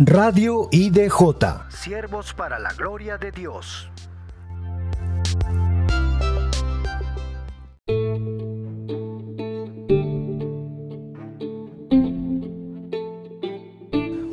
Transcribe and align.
Radio 0.00 0.68
IDJ. 0.72 1.68
Siervos 1.68 2.34
para 2.34 2.58
la 2.58 2.72
gloria 2.72 3.16
de 3.16 3.30
Dios. 3.30 3.88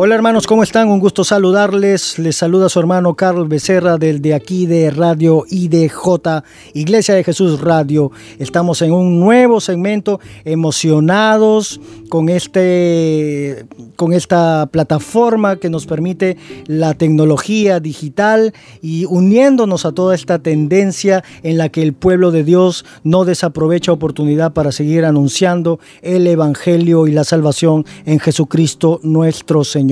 Hola 0.03 0.15
hermanos, 0.15 0.47
¿cómo 0.47 0.63
están? 0.63 0.87
Un 0.87 0.99
gusto 0.99 1.23
saludarles. 1.23 2.17
Les 2.17 2.35
saluda 2.35 2.69
su 2.69 2.79
hermano 2.79 3.13
Carlos 3.13 3.47
Becerra 3.47 3.99
del 3.99 4.19
de 4.19 4.33
aquí 4.33 4.65
de 4.65 4.89
Radio 4.89 5.45
IDJ, 5.47 6.41
Iglesia 6.73 7.13
de 7.13 7.23
Jesús 7.23 7.61
Radio. 7.61 8.11
Estamos 8.39 8.81
en 8.81 8.93
un 8.93 9.19
nuevo 9.19 9.61
segmento, 9.61 10.19
emocionados 10.43 11.79
con, 12.09 12.29
este, 12.29 13.67
con 13.95 14.13
esta 14.13 14.67
plataforma 14.71 15.57
que 15.57 15.69
nos 15.69 15.85
permite 15.85 16.35
la 16.65 16.95
tecnología 16.95 17.79
digital 17.79 18.55
y 18.81 19.05
uniéndonos 19.05 19.85
a 19.85 19.91
toda 19.91 20.15
esta 20.15 20.39
tendencia 20.39 21.23
en 21.43 21.59
la 21.59 21.69
que 21.69 21.83
el 21.83 21.93
pueblo 21.93 22.31
de 22.31 22.43
Dios 22.43 22.85
no 23.03 23.23
desaprovecha 23.23 23.91
oportunidad 23.91 24.53
para 24.53 24.71
seguir 24.71 25.05
anunciando 25.05 25.79
el 26.01 26.25
Evangelio 26.25 27.05
y 27.05 27.11
la 27.11 27.23
salvación 27.23 27.85
en 28.07 28.19
Jesucristo 28.19 28.99
nuestro 29.03 29.63
Señor. 29.63 29.90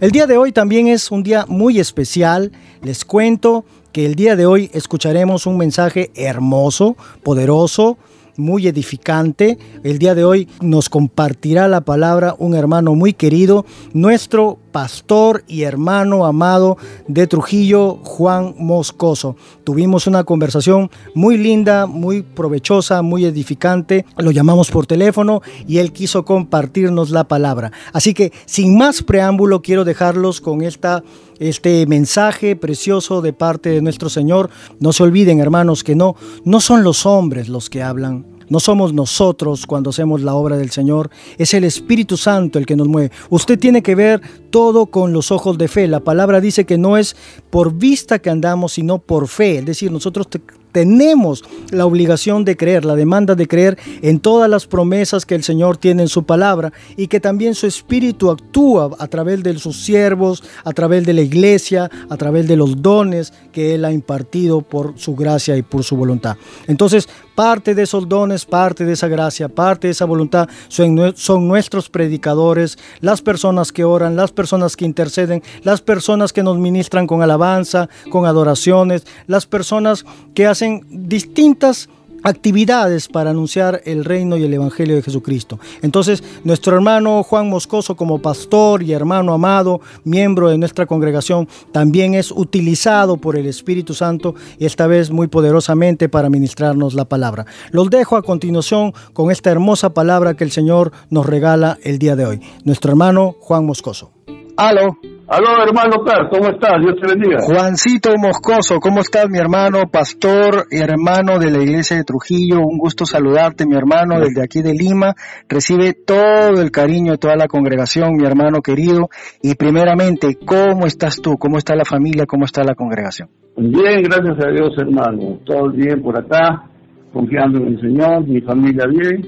El 0.00 0.10
día 0.10 0.26
de 0.26 0.36
hoy 0.36 0.52
también 0.52 0.88
es 0.88 1.10
un 1.10 1.22
día 1.22 1.44
muy 1.48 1.78
especial. 1.78 2.52
Les 2.82 3.04
cuento 3.04 3.64
que 3.92 4.06
el 4.06 4.14
día 4.14 4.36
de 4.36 4.46
hoy 4.46 4.70
escucharemos 4.72 5.46
un 5.46 5.56
mensaje 5.56 6.10
hermoso, 6.14 6.96
poderoso, 7.22 7.96
muy 8.36 8.66
edificante. 8.66 9.58
El 9.82 9.98
día 9.98 10.14
de 10.14 10.24
hoy 10.24 10.48
nos 10.60 10.88
compartirá 10.88 11.68
la 11.68 11.80
palabra 11.80 12.34
un 12.38 12.54
hermano 12.54 12.94
muy 12.94 13.12
querido, 13.12 13.64
nuestro 13.92 14.58
pastor 14.76 15.42
y 15.48 15.62
hermano 15.62 16.26
amado 16.26 16.76
de 17.08 17.26
Trujillo, 17.26 17.98
Juan 18.02 18.54
Moscoso. 18.58 19.34
Tuvimos 19.64 20.06
una 20.06 20.24
conversación 20.24 20.90
muy 21.14 21.38
linda, 21.38 21.86
muy 21.86 22.20
provechosa, 22.20 23.00
muy 23.00 23.24
edificante. 23.24 24.04
Lo 24.18 24.32
llamamos 24.32 24.70
por 24.70 24.86
teléfono 24.86 25.40
y 25.66 25.78
él 25.78 25.92
quiso 25.92 26.26
compartirnos 26.26 27.08
la 27.08 27.24
palabra. 27.24 27.72
Así 27.94 28.12
que 28.12 28.34
sin 28.44 28.76
más 28.76 29.02
preámbulo 29.02 29.62
quiero 29.62 29.86
dejarlos 29.86 30.42
con 30.42 30.60
esta 30.60 31.02
este 31.38 31.86
mensaje 31.86 32.54
precioso 32.54 33.22
de 33.22 33.32
parte 33.32 33.70
de 33.70 33.80
nuestro 33.80 34.10
Señor. 34.10 34.50
No 34.78 34.92
se 34.92 35.04
olviden, 35.04 35.40
hermanos, 35.40 35.84
que 35.84 35.94
no 35.94 36.16
no 36.44 36.60
son 36.60 36.84
los 36.84 37.06
hombres 37.06 37.48
los 37.48 37.70
que 37.70 37.82
hablan, 37.82 38.26
no 38.48 38.60
somos 38.60 38.92
nosotros 38.92 39.66
cuando 39.66 39.90
hacemos 39.90 40.22
la 40.22 40.34
obra 40.34 40.56
del 40.56 40.70
Señor, 40.70 41.10
es 41.38 41.54
el 41.54 41.64
Espíritu 41.64 42.16
Santo 42.16 42.58
el 42.58 42.66
que 42.66 42.76
nos 42.76 42.88
mueve. 42.88 43.10
Usted 43.30 43.58
tiene 43.58 43.82
que 43.82 43.94
ver 43.94 44.20
todo 44.50 44.86
con 44.86 45.12
los 45.12 45.30
ojos 45.30 45.58
de 45.58 45.68
fe. 45.68 45.86
La 45.86 46.00
palabra 46.00 46.40
dice 46.40 46.64
que 46.64 46.78
no 46.78 46.96
es 46.96 47.16
por 47.50 47.74
vista 47.74 48.18
que 48.18 48.30
andamos, 48.30 48.72
sino 48.74 48.98
por 48.98 49.28
fe. 49.28 49.58
Es 49.58 49.66
decir, 49.66 49.90
nosotros 49.92 50.28
tenemos 50.76 51.42
la 51.70 51.86
obligación 51.86 52.44
de 52.44 52.54
creer, 52.54 52.84
la 52.84 52.96
demanda 52.96 53.34
de 53.34 53.48
creer 53.48 53.78
en 54.02 54.20
todas 54.20 54.50
las 54.50 54.66
promesas 54.66 55.24
que 55.24 55.34
el 55.34 55.42
Señor 55.42 55.78
tiene 55.78 56.02
en 56.02 56.08
su 56.08 56.24
palabra 56.24 56.70
y 56.98 57.06
que 57.06 57.18
también 57.18 57.54
su 57.54 57.66
Espíritu 57.66 58.30
actúa 58.30 58.90
a 58.98 59.06
través 59.08 59.42
de 59.42 59.58
sus 59.58 59.82
siervos, 59.82 60.44
a 60.64 60.72
través 60.72 61.06
de 61.06 61.14
la 61.14 61.22
iglesia, 61.22 61.90
a 62.10 62.16
través 62.18 62.46
de 62.46 62.56
los 62.56 62.82
dones 62.82 63.32
que 63.52 63.74
Él 63.74 63.86
ha 63.86 63.92
impartido 63.92 64.60
por 64.60 64.92
su 64.98 65.16
gracia 65.16 65.56
y 65.56 65.62
por 65.62 65.82
su 65.82 65.96
voluntad. 65.96 66.36
Entonces, 66.66 67.08
parte 67.36 67.74
de 67.74 67.82
esos 67.82 68.08
dones, 68.08 68.44
parte 68.44 68.84
de 68.84 68.94
esa 68.94 69.06
gracia, 69.06 69.48
parte 69.48 69.86
de 69.86 69.92
esa 69.92 70.06
voluntad 70.06 70.48
son, 70.66 71.14
son 71.14 71.46
nuestros 71.46 71.88
predicadores, 71.88 72.78
las 73.00 73.22
personas 73.22 73.70
que 73.70 73.84
oran, 73.84 74.16
las 74.16 74.32
personas 74.32 74.74
que 74.74 74.86
interceden, 74.86 75.42
las 75.62 75.82
personas 75.82 76.32
que 76.32 76.42
nos 76.42 76.58
ministran 76.58 77.06
con 77.06 77.22
alabanza, 77.22 77.88
con 78.10 78.26
adoraciones, 78.26 79.06
las 79.28 79.46
personas 79.46 80.04
que 80.34 80.46
hacen 80.46 80.84
distintas 80.90 81.88
actividades 82.26 83.06
para 83.06 83.30
anunciar 83.30 83.82
el 83.84 84.04
reino 84.04 84.36
y 84.36 84.42
el 84.42 84.52
evangelio 84.52 84.96
de 84.96 85.02
Jesucristo. 85.02 85.60
Entonces, 85.80 86.24
nuestro 86.42 86.74
hermano 86.74 87.22
Juan 87.22 87.48
Moscoso 87.48 87.94
como 87.94 88.20
pastor 88.20 88.82
y 88.82 88.92
hermano 88.92 89.32
amado, 89.32 89.80
miembro 90.02 90.48
de 90.48 90.58
nuestra 90.58 90.86
congregación, 90.86 91.48
también 91.70 92.14
es 92.14 92.32
utilizado 92.32 93.16
por 93.16 93.36
el 93.36 93.46
Espíritu 93.46 93.94
Santo 93.94 94.34
y 94.58 94.66
esta 94.66 94.88
vez 94.88 95.10
muy 95.10 95.28
poderosamente 95.28 96.08
para 96.08 96.28
ministrarnos 96.28 96.94
la 96.94 97.04
palabra. 97.04 97.46
Los 97.70 97.90
dejo 97.90 98.16
a 98.16 98.22
continuación 98.22 98.92
con 99.12 99.30
esta 99.30 99.52
hermosa 99.52 99.94
palabra 99.94 100.34
que 100.34 100.42
el 100.42 100.50
Señor 100.50 100.90
nos 101.10 101.26
regala 101.26 101.78
el 101.84 102.00
día 102.00 102.16
de 102.16 102.26
hoy. 102.26 102.40
Nuestro 102.64 102.90
hermano 102.90 103.36
Juan 103.38 103.64
Moscoso. 103.64 104.10
Aló. 104.56 104.96
Aló, 105.28 105.62
hermano 105.62 106.02
Per, 106.02 106.28
¿cómo 106.30 106.48
estás? 106.48 106.80
Dios 106.80 106.94
te 106.98 107.08
bendiga. 107.12 107.40
Juancito 107.42 108.10
Moscoso, 108.16 108.80
¿cómo 108.80 109.00
estás, 109.00 109.28
mi 109.28 109.38
hermano, 109.38 109.82
pastor 109.92 110.64
y 110.70 110.78
hermano 110.78 111.38
de 111.38 111.50
la 111.50 111.62
iglesia 111.62 111.98
de 111.98 112.04
Trujillo? 112.04 112.60
Un 112.60 112.78
gusto 112.78 113.04
saludarte, 113.04 113.66
mi 113.66 113.76
hermano, 113.76 114.18
desde 114.18 114.42
aquí 114.42 114.62
de 114.62 114.72
Lima. 114.72 115.12
Recibe 115.46 115.92
todo 115.92 116.62
el 116.62 116.70
cariño 116.70 117.12
de 117.12 117.18
toda 117.18 117.36
la 117.36 117.48
congregación, 117.48 118.16
mi 118.16 118.24
hermano 118.24 118.62
querido. 118.62 119.10
Y 119.42 119.56
primeramente, 119.56 120.38
¿cómo 120.46 120.86
estás 120.86 121.20
tú? 121.20 121.36
¿Cómo 121.36 121.58
está 121.58 121.74
la 121.74 121.84
familia? 121.84 122.24
¿Cómo 122.24 122.46
está 122.46 122.64
la 122.64 122.74
congregación? 122.74 123.28
Bien, 123.58 124.02
gracias 124.04 124.42
a 124.42 124.50
Dios, 124.50 124.72
hermano. 124.78 125.38
Todo 125.44 125.70
bien 125.70 126.00
por 126.02 126.18
acá, 126.18 126.64
confiando 127.12 127.58
en 127.58 127.74
el 127.74 127.80
Señor, 127.82 128.26
mi 128.26 128.40
familia 128.40 128.86
bien, 128.88 129.22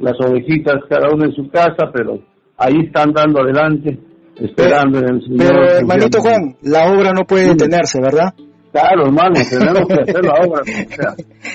las 0.00 0.14
ovejitas 0.26 0.76
cada 0.88 1.12
uno 1.12 1.26
en 1.26 1.32
su 1.32 1.50
casa, 1.50 1.90
pero 1.92 2.20
ahí 2.56 2.86
están 2.86 3.12
dando 3.12 3.42
adelante 3.42 3.98
esperando 4.40 4.98
en 4.98 5.14
el 5.14 5.22
Señor. 5.22 5.38
Pero, 5.38 5.78
hermanito 5.78 6.20
Juan, 6.20 6.56
la 6.62 6.92
obra 6.92 7.12
no 7.12 7.24
puede 7.24 7.48
detenerse, 7.48 8.00
¿verdad? 8.00 8.34
Claro, 8.74 9.04
hermano, 9.06 9.36
tenemos 9.48 9.86
que 9.86 9.94
hacer 9.94 10.24
la 10.24 10.34
obra. 10.44 10.62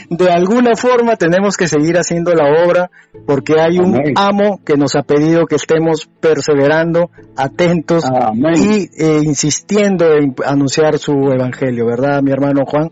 De 0.10 0.32
alguna 0.32 0.74
forma 0.78 1.18
tenemos 1.18 1.58
que 1.58 1.68
seguir 1.68 1.98
haciendo 1.98 2.34
la 2.34 2.46
obra 2.66 2.90
porque 3.26 3.60
hay 3.60 3.78
un 3.78 4.14
amo 4.16 4.62
que 4.66 4.78
nos 4.78 4.96
ha 4.96 5.02
pedido 5.02 5.46
que 5.46 5.56
estemos 5.56 6.10
perseverando, 6.22 7.12
atentos 7.36 8.06
y 8.56 8.90
eh, 8.98 9.20
insistiendo 9.22 10.14
en 10.14 10.34
anunciar 10.46 10.98
su 10.98 11.12
evangelio, 11.12 11.88
¿verdad, 11.88 12.22
mi 12.22 12.32
hermano 12.32 12.62
Juan? 12.66 12.90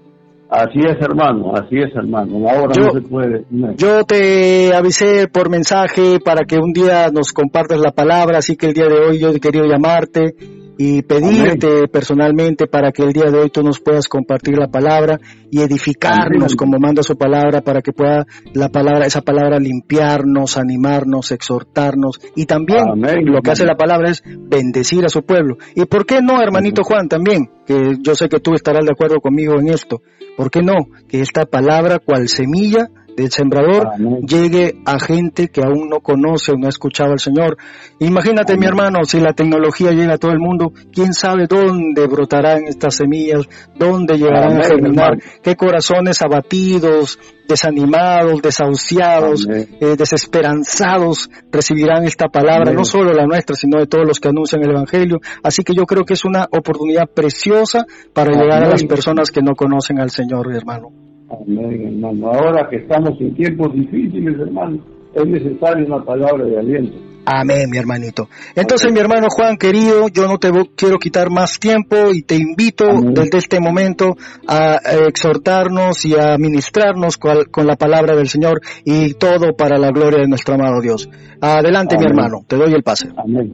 Así 0.49 0.79
es, 0.79 0.95
hermano, 1.01 1.53
así 1.55 1.75
es, 1.77 1.93
hermano. 1.93 2.49
Ahora 2.49 2.73
yo, 2.73 2.85
no 2.85 2.91
se 2.93 3.01
puede. 3.01 3.45
Yo 3.75 4.03
te 4.05 4.73
avisé 4.73 5.27
por 5.27 5.49
mensaje 5.49 6.19
para 6.23 6.45
que 6.45 6.57
un 6.57 6.71
día 6.71 7.09
nos 7.11 7.33
compartas 7.33 7.79
la 7.79 7.91
palabra, 7.91 8.37
así 8.37 8.55
que 8.55 8.67
el 8.67 8.73
día 8.73 8.85
de 8.85 8.97
hoy 8.97 9.19
yo 9.19 9.29
he 9.29 9.39
querido 9.41 9.65
llamarte 9.65 10.35
y 10.77 11.01
pedirte 11.01 11.87
personalmente 11.87 12.67
para 12.67 12.91
que 12.91 13.03
el 13.03 13.11
día 13.11 13.31
de 13.31 13.39
hoy 13.39 13.49
tú 13.49 13.63
nos 13.63 13.79
puedas 13.79 14.07
compartir 14.07 14.57
la 14.57 14.67
palabra 14.67 15.19
y 15.49 15.61
edificarnos 15.61 16.55
como 16.55 16.77
manda 16.79 17.03
su 17.03 17.17
palabra 17.17 17.61
para 17.61 17.81
que 17.81 17.91
pueda 17.91 18.25
la 18.53 18.69
palabra, 18.69 19.05
esa 19.05 19.21
palabra 19.21 19.59
limpiarnos, 19.59 20.57
animarnos, 20.57 21.31
exhortarnos 21.31 22.19
y 22.35 22.45
también 22.45 22.83
lo 23.25 23.41
que 23.41 23.51
hace 23.51 23.65
la 23.65 23.75
palabra 23.75 24.11
es 24.11 24.23
bendecir 24.25 25.03
a 25.03 25.09
su 25.09 25.23
pueblo. 25.23 25.57
¿Y 25.75 25.85
por 25.85 26.05
qué 26.05 26.21
no, 26.21 26.41
hermanito 26.41 26.83
Juan, 26.83 27.09
también? 27.09 27.49
Que 27.67 27.97
yo 28.01 28.15
sé 28.15 28.29
que 28.29 28.39
tú 28.39 28.55
estarás 28.55 28.85
de 28.85 28.93
acuerdo 28.93 29.19
conmigo 29.19 29.59
en 29.59 29.67
esto. 29.67 30.01
¿Por 30.35 30.49
qué 30.49 30.61
no? 30.63 30.87
Que 31.07 31.21
esta 31.21 31.45
palabra, 31.45 31.99
cual 31.99 32.29
semilla, 32.29 32.89
del 33.17 33.31
sembrador 33.31 33.93
llegue 34.21 34.75
a 34.85 34.99
gente 34.99 35.47
que 35.47 35.61
aún 35.61 35.89
no 35.89 36.01
conoce 36.01 36.51
o 36.51 36.55
no 36.55 36.67
ha 36.67 36.69
escuchado 36.69 37.13
al 37.13 37.19
Señor. 37.19 37.57
Imagínate, 37.99 38.55
mi 38.57 38.67
hermano, 38.67 38.99
si 39.05 39.19
la 39.19 39.33
tecnología 39.33 39.91
llega 39.91 40.13
a 40.13 40.17
todo 40.19 40.31
el 40.31 40.39
mundo, 40.39 40.71
quién 40.93 41.13
sabe 41.13 41.47
dónde 41.47 42.05
brotarán 42.05 42.65
estas 42.67 42.95
semillas, 42.95 43.41
dónde 43.75 44.17
llegarán 44.17 44.59
a 44.59 44.63
germinar, 44.63 45.17
qué 45.41 45.55
corazones 45.55 46.21
abatidos, 46.21 47.17
desanimados, 47.47 48.39
desahuciados, 48.41 49.47
eh, 49.49 49.95
desesperanzados 49.97 51.29
recibirán 51.51 52.03
esta 52.03 52.27
palabra, 52.27 52.71
no 52.71 52.85
solo 52.85 53.13
la 53.13 53.25
nuestra, 53.25 53.55
sino 53.55 53.79
de 53.79 53.87
todos 53.87 54.05
los 54.07 54.19
que 54.19 54.29
anuncian 54.29 54.61
el 54.63 54.69
Evangelio. 54.69 55.17
Así 55.41 55.63
que 55.63 55.73
yo 55.73 55.85
creo 55.85 56.05
que 56.05 56.13
es 56.13 56.23
una 56.23 56.45
oportunidad 56.51 57.07
preciosa 57.07 57.85
para 58.13 58.31
llegar 58.31 58.63
a 58.63 58.69
las 58.69 58.83
personas 58.83 59.31
que 59.31 59.41
no 59.41 59.55
conocen 59.55 59.99
al 59.99 60.11
Señor, 60.11 60.53
hermano. 60.53 61.06
Amén, 61.29 61.87
hermano. 61.87 62.27
Ahora 62.27 62.69
que 62.69 62.77
estamos 62.77 63.19
en 63.19 63.35
tiempos 63.35 63.73
difíciles, 63.73 64.39
hermano, 64.39 64.79
es 65.13 65.25
necesaria 65.25 65.85
una 65.85 66.03
palabra 66.03 66.45
de 66.45 66.57
aliento. 66.57 66.97
Amén, 67.29 67.69
mi 67.69 67.77
hermanito. 67.77 68.29
Entonces, 68.55 68.93
mi 68.93 68.99
hermano 68.99 69.27
Juan, 69.29 69.57
querido, 69.57 70.07
yo 70.07 70.29
no 70.29 70.37
te 70.37 70.49
quiero 70.77 70.97
quitar 70.97 71.29
más 71.29 71.59
tiempo 71.59 71.95
y 72.13 72.21
te 72.21 72.35
invito 72.35 72.85
desde 73.11 73.39
este 73.39 73.59
momento 73.59 74.15
a 74.47 74.77
exhortarnos 75.07 76.05
y 76.05 76.13
a 76.17 76.37
ministrarnos 76.37 77.17
con 77.17 77.67
la 77.67 77.75
palabra 77.75 78.15
del 78.15 78.29
Señor 78.29 78.61
y 78.85 79.15
todo 79.15 79.57
para 79.57 79.77
la 79.77 79.91
gloria 79.91 80.21
de 80.21 80.29
nuestro 80.29 80.53
amado 80.53 80.79
Dios. 80.81 81.09
Adelante, 81.41 81.97
mi 81.99 82.05
hermano, 82.05 82.45
te 82.47 82.55
doy 82.55 82.73
el 82.73 82.83
pase. 82.83 83.09
Amén. 83.17 83.53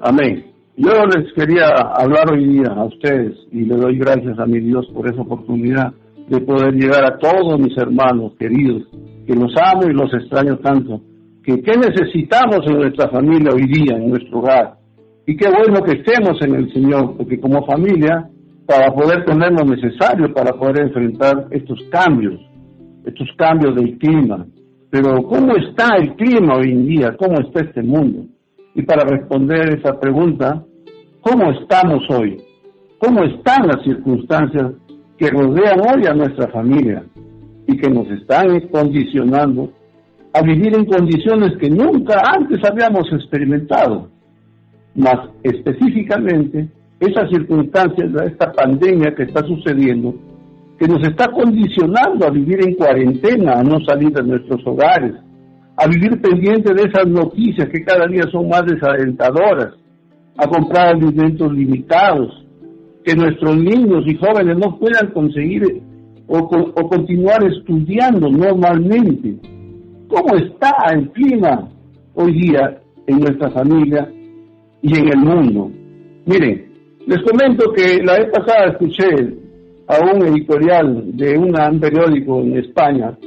Amén. 0.00 0.46
Yo 0.78 1.04
les 1.04 1.34
quería 1.34 1.66
hablar 1.94 2.32
hoy 2.32 2.48
día 2.48 2.72
a 2.74 2.84
ustedes 2.84 3.34
y 3.52 3.66
le 3.66 3.76
doy 3.76 3.98
gracias 3.98 4.38
a 4.38 4.46
mi 4.46 4.58
Dios 4.60 4.86
por 4.94 5.06
esa 5.06 5.20
oportunidad 5.20 5.92
de 6.32 6.40
poder 6.40 6.72
llegar 6.72 7.04
a 7.04 7.18
todos 7.18 7.60
mis 7.60 7.76
hermanos 7.76 8.32
queridos, 8.38 8.84
que 9.26 9.34
los 9.34 9.54
amo 9.54 9.82
y 9.84 9.92
los 9.92 10.12
extraño 10.14 10.56
tanto, 10.58 11.02
que 11.44 11.60
qué 11.60 11.72
necesitamos 11.76 12.60
en 12.66 12.78
nuestra 12.78 13.10
familia 13.10 13.52
hoy 13.52 13.66
día, 13.66 13.96
en 13.98 14.08
nuestro 14.08 14.38
hogar. 14.38 14.78
Y 15.26 15.36
qué 15.36 15.50
bueno 15.50 15.82
que 15.84 15.98
estemos 16.00 16.40
en 16.40 16.54
el 16.54 16.72
Señor, 16.72 17.18
porque 17.18 17.38
como 17.38 17.66
familia, 17.66 18.30
para 18.66 18.94
poder 18.94 19.26
tener 19.26 19.52
lo 19.52 19.66
necesario 19.66 20.32
para 20.32 20.52
poder 20.52 20.86
enfrentar 20.86 21.48
estos 21.50 21.78
cambios, 21.90 22.40
estos 23.04 23.28
cambios 23.36 23.74
del 23.74 23.98
clima. 23.98 24.46
Pero 24.88 25.22
¿cómo 25.24 25.54
está 25.56 25.96
el 25.96 26.14
clima 26.14 26.56
hoy 26.56 26.70
en 26.70 26.86
día? 26.86 27.14
¿Cómo 27.18 27.40
está 27.40 27.60
este 27.60 27.82
mundo? 27.82 28.24
Y 28.74 28.82
para 28.82 29.04
responder 29.04 29.78
esa 29.78 30.00
pregunta, 30.00 30.64
¿cómo 31.20 31.50
estamos 31.52 32.04
hoy? 32.08 32.40
¿Cómo 32.98 33.22
están 33.24 33.66
las 33.66 33.82
circunstancias 33.84 34.72
que 35.22 35.30
rodean 35.30 35.78
hoy 35.78 36.04
a 36.04 36.14
nuestra 36.14 36.48
familia 36.48 37.04
y 37.68 37.76
que 37.76 37.88
nos 37.88 38.10
están 38.10 38.58
condicionando 38.72 39.70
a 40.34 40.42
vivir 40.42 40.74
en 40.74 40.84
condiciones 40.84 41.56
que 41.60 41.70
nunca 41.70 42.20
antes 42.26 42.58
habíamos 42.68 43.06
experimentado? 43.12 44.08
Más 44.96 45.28
específicamente, 45.44 46.68
esas 46.98 47.30
circunstancias 47.30 48.12
de 48.12 48.26
esta 48.26 48.50
pandemia 48.50 49.14
que 49.14 49.22
está 49.22 49.46
sucediendo, 49.46 50.12
que 50.76 50.88
nos 50.88 51.06
está 51.06 51.28
condicionando 51.28 52.26
a 52.26 52.30
vivir 52.30 52.58
en 52.66 52.74
cuarentena, 52.74 53.60
a 53.60 53.62
no 53.62 53.78
salir 53.84 54.10
de 54.10 54.24
nuestros 54.24 54.60
hogares, 54.66 55.14
a 55.76 55.86
vivir 55.86 56.20
pendiente 56.20 56.74
de 56.74 56.82
esas 56.82 57.06
noticias 57.06 57.68
que 57.68 57.84
cada 57.84 58.08
día 58.08 58.24
son 58.32 58.48
más 58.48 58.66
desalentadoras, 58.66 59.74
a 60.36 60.48
comprar 60.48 60.96
alimentos 60.96 61.52
limitados, 61.52 62.41
que 63.04 63.14
nuestros 63.16 63.56
niños 63.56 64.04
y 64.06 64.16
jóvenes 64.16 64.56
no 64.58 64.78
puedan 64.78 65.12
conseguir 65.12 65.82
o, 66.28 66.48
continuar 66.88 67.44
estudiando 67.44 68.28
normalmente. 68.30 69.36
¿Cómo 70.08 70.36
está 70.36 70.72
el 70.92 71.10
clima 71.10 71.68
hoy 72.14 72.32
día 72.32 72.80
en 73.06 73.20
nuestra 73.20 73.50
familia 73.50 74.10
y 74.82 74.98
en 74.98 75.08
el 75.08 75.18
mundo? 75.18 75.70
Miren, 76.26 76.66
les 77.06 77.20
comento 77.22 77.72
que 77.72 78.02
la 78.02 78.18
vez 78.18 78.30
pasada 78.30 78.72
escuché 78.72 79.36
a 79.88 80.14
un 80.14 80.22
editorial 80.26 81.16
de 81.16 81.36
un 81.36 81.80
periódico 81.80 82.40
en 82.40 82.58
España 82.58 83.18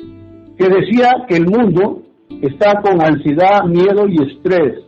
que 0.57 0.69
decía 0.69 1.11
que 1.27 1.35
el 1.35 1.47
mundo 1.47 2.01
está 2.41 2.81
con 2.81 3.01
ansiedad, 3.01 3.65
miedo 3.65 4.07
y 4.07 4.23
estrés. 4.23 4.79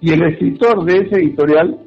Y 0.00 0.12
el 0.12 0.22
escritor 0.22 0.84
de 0.84 0.98
ese 0.98 1.16
editorial 1.16 1.78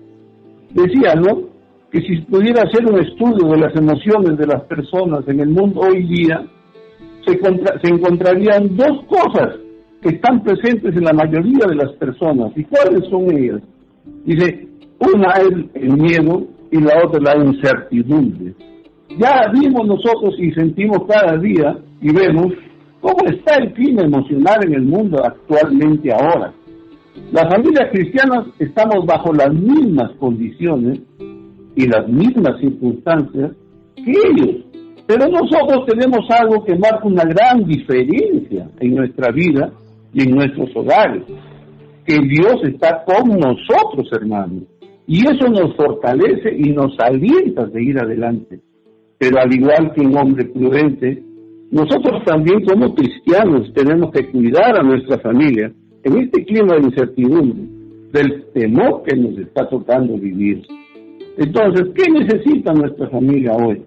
decía, 0.73 1.15
¿no? 1.15 1.54
Que 1.95 2.01
si 2.01 2.17
pudiera 2.23 2.63
hacer 2.63 2.85
un 2.85 2.99
estudio 2.99 3.51
de 3.51 3.57
las 3.57 3.73
emociones 3.73 4.37
de 4.37 4.45
las 4.45 4.63
personas 4.63 5.25
en 5.29 5.39
el 5.39 5.47
mundo 5.47 5.79
hoy 5.79 6.03
día, 6.03 6.45
se, 7.25 7.39
se 7.39 7.93
encontrarían 7.93 8.75
dos 8.75 9.05
cosas 9.07 9.55
que 10.01 10.09
están 10.09 10.43
presentes 10.43 10.93
en 10.93 11.05
la 11.05 11.13
mayoría 11.13 11.65
de 11.69 11.75
las 11.75 11.93
personas. 11.93 12.51
¿Y 12.57 12.65
cuáles 12.65 13.09
son 13.09 13.31
ellas? 13.31 13.61
Dice, 14.25 14.67
una 14.99 15.31
es 15.35 15.51
el 15.75 15.95
miedo 15.95 16.45
y 16.69 16.81
la 16.81 17.01
otra 17.01 17.33
la 17.33 17.45
incertidumbre. 17.45 18.53
Ya 19.17 19.49
vimos 19.53 19.87
nosotros 19.87 20.35
y 20.37 20.51
sentimos 20.51 20.97
cada 21.07 21.37
día 21.37 21.77
y 22.01 22.11
vemos 22.11 22.47
cómo 22.99 23.19
está 23.25 23.55
el 23.63 23.71
clima 23.71 24.01
emocional 24.01 24.57
en 24.67 24.73
el 24.73 24.83
mundo 24.83 25.23
actualmente 25.23 26.11
ahora. 26.11 26.51
Las 27.31 27.45
familias 27.49 27.89
cristianas 27.89 28.47
estamos 28.59 29.05
bajo 29.05 29.31
las 29.31 29.53
mismas 29.53 30.11
condiciones 30.19 30.99
y 31.75 31.87
las 31.87 32.07
mismas 32.07 32.59
circunstancias 32.59 33.51
que 33.95 34.11
ellos. 34.11 34.65
Pero 35.07 35.27
nosotros 35.27 35.85
tenemos 35.87 36.25
algo 36.31 36.63
que 36.63 36.75
marca 36.75 37.03
una 37.03 37.23
gran 37.23 37.65
diferencia 37.65 38.69
en 38.79 38.95
nuestra 38.95 39.31
vida 39.31 39.71
y 40.13 40.23
en 40.23 40.31
nuestros 40.31 40.75
hogares. 40.75 41.23
Que 42.05 42.17
Dios 42.21 42.55
está 42.63 43.03
con 43.03 43.29
nosotros, 43.29 44.09
hermanos. 44.11 44.63
Y 45.07 45.19
eso 45.27 45.47
nos 45.49 45.75
fortalece 45.75 46.55
y 46.57 46.71
nos 46.71 46.99
alienta 46.99 47.63
a 47.63 47.69
seguir 47.69 47.99
adelante. 47.99 48.59
Pero 49.19 49.39
al 49.39 49.53
igual 49.53 49.93
que 49.93 50.01
un 50.01 50.17
hombre 50.17 50.45
prudente, 50.45 51.23
nosotros 51.71 52.23
también 52.25 52.63
como 52.63 52.95
cristianos 52.95 53.71
tenemos 53.73 54.11
que 54.11 54.29
cuidar 54.31 54.79
a 54.79 54.83
nuestra 54.83 55.19
familia 55.19 55.71
en 56.03 56.17
este 56.19 56.45
clima 56.45 56.75
de 56.75 56.83
incertidumbre, 56.83 57.63
del 58.11 58.45
temor 58.53 59.03
que 59.03 59.15
nos 59.15 59.37
está 59.37 59.67
tocando 59.69 60.17
vivir. 60.17 60.63
Entonces, 61.37 61.87
¿qué 61.95 62.11
necesita 62.11 62.73
nuestra 62.73 63.09
familia 63.09 63.53
hoy? 63.53 63.83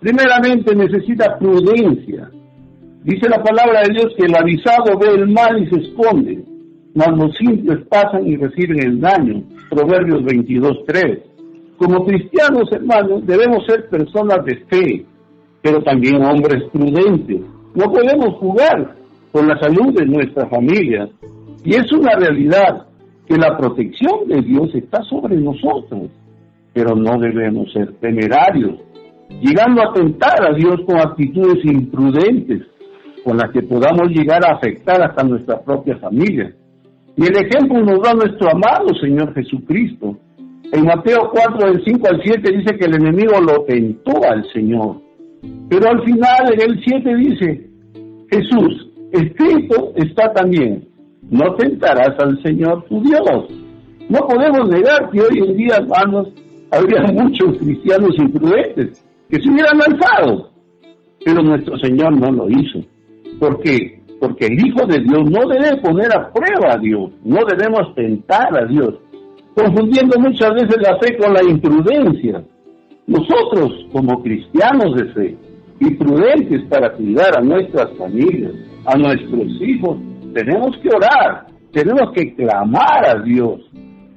Primeramente 0.00 0.74
necesita 0.74 1.38
prudencia. 1.38 2.30
Dice 3.04 3.28
la 3.28 3.42
palabra 3.42 3.82
de 3.82 3.94
Dios 3.94 4.14
que 4.16 4.26
el 4.26 4.36
avisado 4.36 4.98
ve 4.98 5.14
el 5.14 5.28
mal 5.28 5.62
y 5.62 5.68
se 5.68 5.80
esconde 5.80 6.52
mas 6.94 7.08
los 7.16 7.34
simples 7.36 7.86
pasan 7.88 8.26
y 8.26 8.36
reciben 8.36 8.82
el 8.82 9.00
daño. 9.00 9.42
Proverbios 9.70 10.22
22.3. 10.22 11.22
Como 11.78 12.04
cristianos, 12.04 12.70
hermanos, 12.70 13.26
debemos 13.26 13.64
ser 13.66 13.88
personas 13.88 14.44
de 14.44 14.56
fe, 14.66 15.06
pero 15.62 15.82
también 15.82 16.22
hombres 16.22 16.64
prudentes. 16.70 17.40
No 17.74 17.86
podemos 17.86 18.36
jugar 18.38 18.94
con 19.32 19.48
la 19.48 19.58
salud 19.58 19.94
de 19.94 20.06
nuestra 20.06 20.46
familia. 20.48 21.08
Y 21.64 21.74
es 21.74 21.90
una 21.92 22.14
realidad 22.16 22.86
que 23.26 23.38
la 23.38 23.56
protección 23.56 24.28
de 24.28 24.42
Dios 24.42 24.74
está 24.74 25.02
sobre 25.04 25.36
nosotros, 25.36 26.10
pero 26.72 26.94
no 26.96 27.18
debemos 27.18 27.72
ser 27.72 27.92
temerarios, 28.00 28.80
llegando 29.40 29.82
a 29.82 29.92
tentar 29.92 30.50
a 30.50 30.54
Dios 30.54 30.76
con 30.86 30.98
actitudes 30.98 31.64
imprudentes, 31.64 32.62
con 33.24 33.36
las 33.36 33.50
que 33.50 33.62
podamos 33.62 34.08
llegar 34.08 34.44
a 34.44 34.56
afectar 34.56 35.02
hasta 35.02 35.24
nuestra 35.24 35.60
propia 35.60 35.96
familia. 35.98 36.52
Y 37.16 37.22
el 37.22 37.36
ejemplo 37.36 37.80
nos 37.80 38.00
da 38.00 38.14
nuestro 38.14 38.50
amado 38.50 38.88
Señor 39.00 39.34
Jesucristo. 39.34 40.16
En 40.72 40.86
Mateo 40.86 41.30
4, 41.30 41.70
del 41.70 41.84
5 41.84 42.08
al 42.08 42.22
7 42.22 42.56
dice 42.56 42.76
que 42.78 42.86
el 42.86 42.94
enemigo 42.94 43.38
lo 43.40 43.64
tentó 43.64 44.12
al 44.28 44.44
Señor. 44.52 45.02
Pero 45.68 45.90
al 45.90 46.02
final 46.04 46.54
en 46.54 46.70
el 46.70 46.82
7 46.82 47.16
dice, 47.16 47.70
Jesús, 48.30 48.88
escrito 49.12 49.92
está 49.96 50.32
también, 50.32 50.88
no 51.30 51.54
tentarás 51.56 52.14
al 52.18 52.42
Señor 52.42 52.84
tu 52.88 53.02
Dios. 53.02 53.48
No 54.08 54.20
podemos 54.26 54.68
negar 54.68 55.10
que 55.10 55.20
hoy 55.20 55.38
en 55.46 55.56
día, 55.56 55.76
hermanos, 55.76 56.28
habría 56.72 57.02
muchos 57.12 57.58
cristianos 57.58 58.16
imprudentes 58.18 59.04
que 59.30 59.40
se 59.40 59.48
hubieran 59.48 59.78
lanzado. 59.78 60.50
Pero 61.24 61.42
nuestro 61.42 61.78
Señor 61.78 62.18
no 62.18 62.32
lo 62.32 62.50
hizo. 62.50 62.80
¿Por 63.38 63.60
qué? 63.60 64.02
porque 64.22 64.46
el 64.46 64.64
Hijo 64.64 64.86
de 64.86 65.00
Dios 65.00 65.28
no 65.28 65.48
debe 65.48 65.82
poner 65.82 66.06
a 66.16 66.30
prueba 66.30 66.74
a 66.74 66.78
Dios, 66.78 67.10
no 67.24 67.40
debemos 67.44 67.92
tentar 67.96 68.56
a 68.56 68.64
Dios, 68.66 68.94
confundiendo 69.52 70.16
muchas 70.20 70.54
veces 70.54 70.76
la 70.80 70.96
fe 71.00 71.16
con 71.16 71.32
la 71.34 71.42
imprudencia. 71.42 72.44
Nosotros, 73.08 73.84
como 73.90 74.22
cristianos 74.22 74.94
de 74.94 75.06
fe 75.12 75.36
y 75.80 75.90
prudentes 75.96 76.62
para 76.70 76.92
cuidar 76.92 77.36
a 77.36 77.42
nuestras 77.42 77.90
familias, 77.98 78.52
a 78.86 78.96
nuestros 78.96 79.48
hijos, 79.60 79.98
tenemos 80.32 80.78
que 80.78 80.90
orar, 80.94 81.46
tenemos 81.72 82.12
que 82.14 82.32
clamar 82.36 83.04
a 83.04 83.20
Dios. 83.24 83.60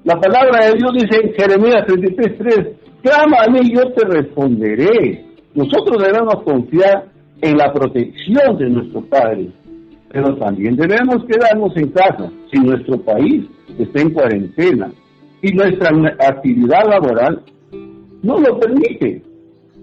La 0.05 0.19
palabra 0.19 0.67
de 0.67 0.77
Dios 0.77 0.93
dice 0.93 1.19
en 1.21 1.33
Jeremías 1.33 1.85
33:3, 1.85 2.73
clama 3.03 3.37
a 3.45 3.49
mí 3.49 3.59
y 3.63 3.75
yo 3.75 3.91
te 3.91 4.05
responderé. 4.05 5.25
Nosotros 5.53 6.01
debemos 6.01 6.41
confiar 6.43 7.07
en 7.41 7.57
la 7.57 7.73
protección 7.73 8.57
de 8.57 8.69
nuestro 8.69 9.01
Padre 9.01 9.51
pero 10.15 10.33
también 10.37 10.77
debemos 10.77 11.25
quedarnos 11.25 11.75
en 11.75 11.89
casa 11.89 12.31
si 12.49 12.57
nuestro 12.61 12.97
país 13.01 13.43
está 13.77 14.01
en 14.01 14.11
cuarentena 14.11 14.89
y 15.41 15.51
nuestra 15.51 15.89
actividad 16.25 16.85
laboral 16.89 17.43
no 18.23 18.39
lo 18.39 18.57
permite. 18.57 19.21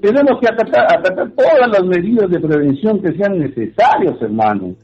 Tenemos 0.00 0.40
que 0.40 0.48
acatar, 0.48 1.02
todas 1.36 1.68
las 1.70 1.84
medidas 1.84 2.30
de 2.30 2.40
prevención 2.40 3.02
que 3.02 3.12
sean 3.12 3.40
necesarias, 3.40 4.22
hermanos. 4.22 4.74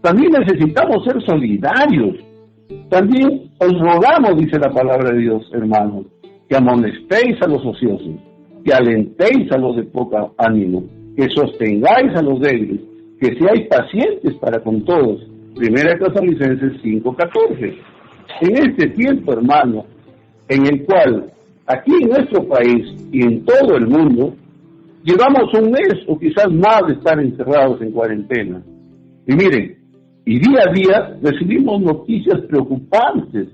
También 0.00 0.32
necesitamos 0.32 1.04
ser 1.04 1.22
solidarios. 1.26 2.16
También 2.88 3.43
os 3.58 3.72
rogamos, 3.72 4.36
dice 4.36 4.58
la 4.58 4.70
palabra 4.70 5.12
de 5.12 5.20
Dios, 5.20 5.50
hermanos, 5.52 6.06
que 6.48 6.56
amonestéis 6.56 7.40
a 7.42 7.48
los 7.48 7.64
ociosos, 7.64 8.16
que 8.64 8.72
alentéis 8.72 9.50
a 9.52 9.58
los 9.58 9.76
de 9.76 9.84
poca 9.84 10.28
ánimo, 10.38 10.84
que 11.16 11.28
sostengáis 11.34 12.14
a 12.16 12.22
los 12.22 12.40
débiles 12.40 12.80
que 13.20 13.38
seáis 13.38 13.66
pacientes 13.68 14.34
para 14.40 14.60
con 14.62 14.84
todos. 14.84 15.20
Primera 15.54 15.96
Tesalonicenses 15.98 16.82
5:14. 16.82 17.74
En 18.40 18.56
este 18.56 18.88
tiempo, 18.90 19.32
hermano, 19.32 19.84
en 20.48 20.66
el 20.66 20.84
cual 20.84 21.32
aquí 21.66 21.92
en 22.02 22.08
nuestro 22.08 22.46
país 22.46 23.08
y 23.12 23.22
en 23.22 23.44
todo 23.44 23.76
el 23.76 23.86
mundo, 23.86 24.34
llevamos 25.04 25.52
un 25.54 25.70
mes 25.70 25.94
o 26.06 26.18
quizás 26.18 26.50
más 26.52 26.82
de 26.86 26.94
estar 26.94 27.18
encerrados 27.20 27.80
en 27.80 27.92
cuarentena. 27.92 28.62
Y 29.26 29.34
miren, 29.34 29.78
y 30.26 30.38
día 30.38 30.60
a 30.66 30.72
día 30.72 31.18
recibimos 31.22 31.82
noticias 31.82 32.40
preocupantes, 32.48 33.48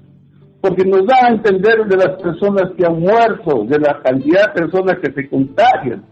porque 0.61 0.85
nos 0.85 1.07
da 1.07 1.27
a 1.27 1.33
entender 1.33 1.85
de 1.87 1.97
las 1.97 2.23
personas 2.23 2.71
que 2.77 2.87
han 2.87 3.01
muerto, 3.01 3.65
de 3.65 3.79
la 3.79 4.01
cantidad 4.03 4.47
de 4.47 4.61
personas 4.61 4.99
que 5.03 5.13
se 5.13 5.29
contagian, 5.29 6.05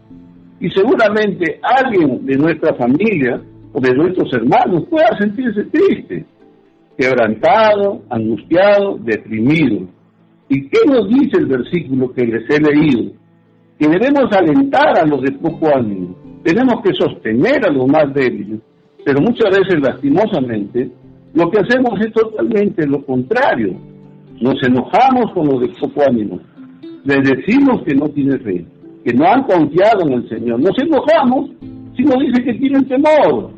y 0.60 0.68
seguramente 0.70 1.60
alguien 1.62 2.26
de 2.26 2.36
nuestra 2.36 2.74
familia 2.74 3.40
o 3.72 3.80
de 3.80 3.94
nuestros 3.94 4.32
hermanos 4.32 4.84
pueda 4.90 5.16
sentirse 5.18 5.64
triste, 5.64 6.24
quebrantado, 6.96 8.02
angustiado, 8.10 8.98
deprimido. 8.98 9.86
¿Y 10.48 10.68
qué 10.68 10.78
nos 10.86 11.08
dice 11.08 11.38
el 11.38 11.46
versículo 11.46 12.12
que 12.12 12.26
les 12.26 12.42
he 12.50 12.60
leído? 12.60 13.12
Que 13.78 13.86
debemos 13.86 14.32
alentar 14.32 14.98
a 14.98 15.06
los 15.06 15.22
de 15.22 15.32
poco 15.32 15.68
ánimo, 15.72 16.16
tenemos 16.42 16.82
que 16.82 16.92
sostener 16.94 17.64
a 17.64 17.70
los 17.70 17.86
más 17.86 18.12
débiles, 18.12 18.60
pero 19.08 19.22
muchas 19.22 19.48
veces 19.58 19.80
lastimosamente 19.80 20.90
lo 21.32 21.50
que 21.50 21.60
hacemos 21.60 21.98
es 21.98 22.12
totalmente 22.12 22.86
lo 22.86 23.02
contrario. 23.06 23.74
Nos 24.38 24.62
enojamos 24.62 25.32
con 25.32 25.46
los 25.46 25.62
de 25.62 25.68
poco 25.80 26.02
ánimo, 26.06 26.38
les 27.04 27.26
decimos 27.26 27.82
que 27.86 27.94
no 27.94 28.10
tienen 28.10 28.38
fe, 28.40 28.66
que 29.02 29.14
no 29.14 29.24
han 29.24 29.44
confiado 29.44 30.06
en 30.06 30.12
el 30.12 30.28
Señor. 30.28 30.60
Nos 30.60 30.76
enojamos 30.78 31.52
si 31.96 32.02
nos 32.02 32.18
dice 32.18 32.44
que 32.44 32.52
tienen 32.58 32.86
temor. 32.86 33.50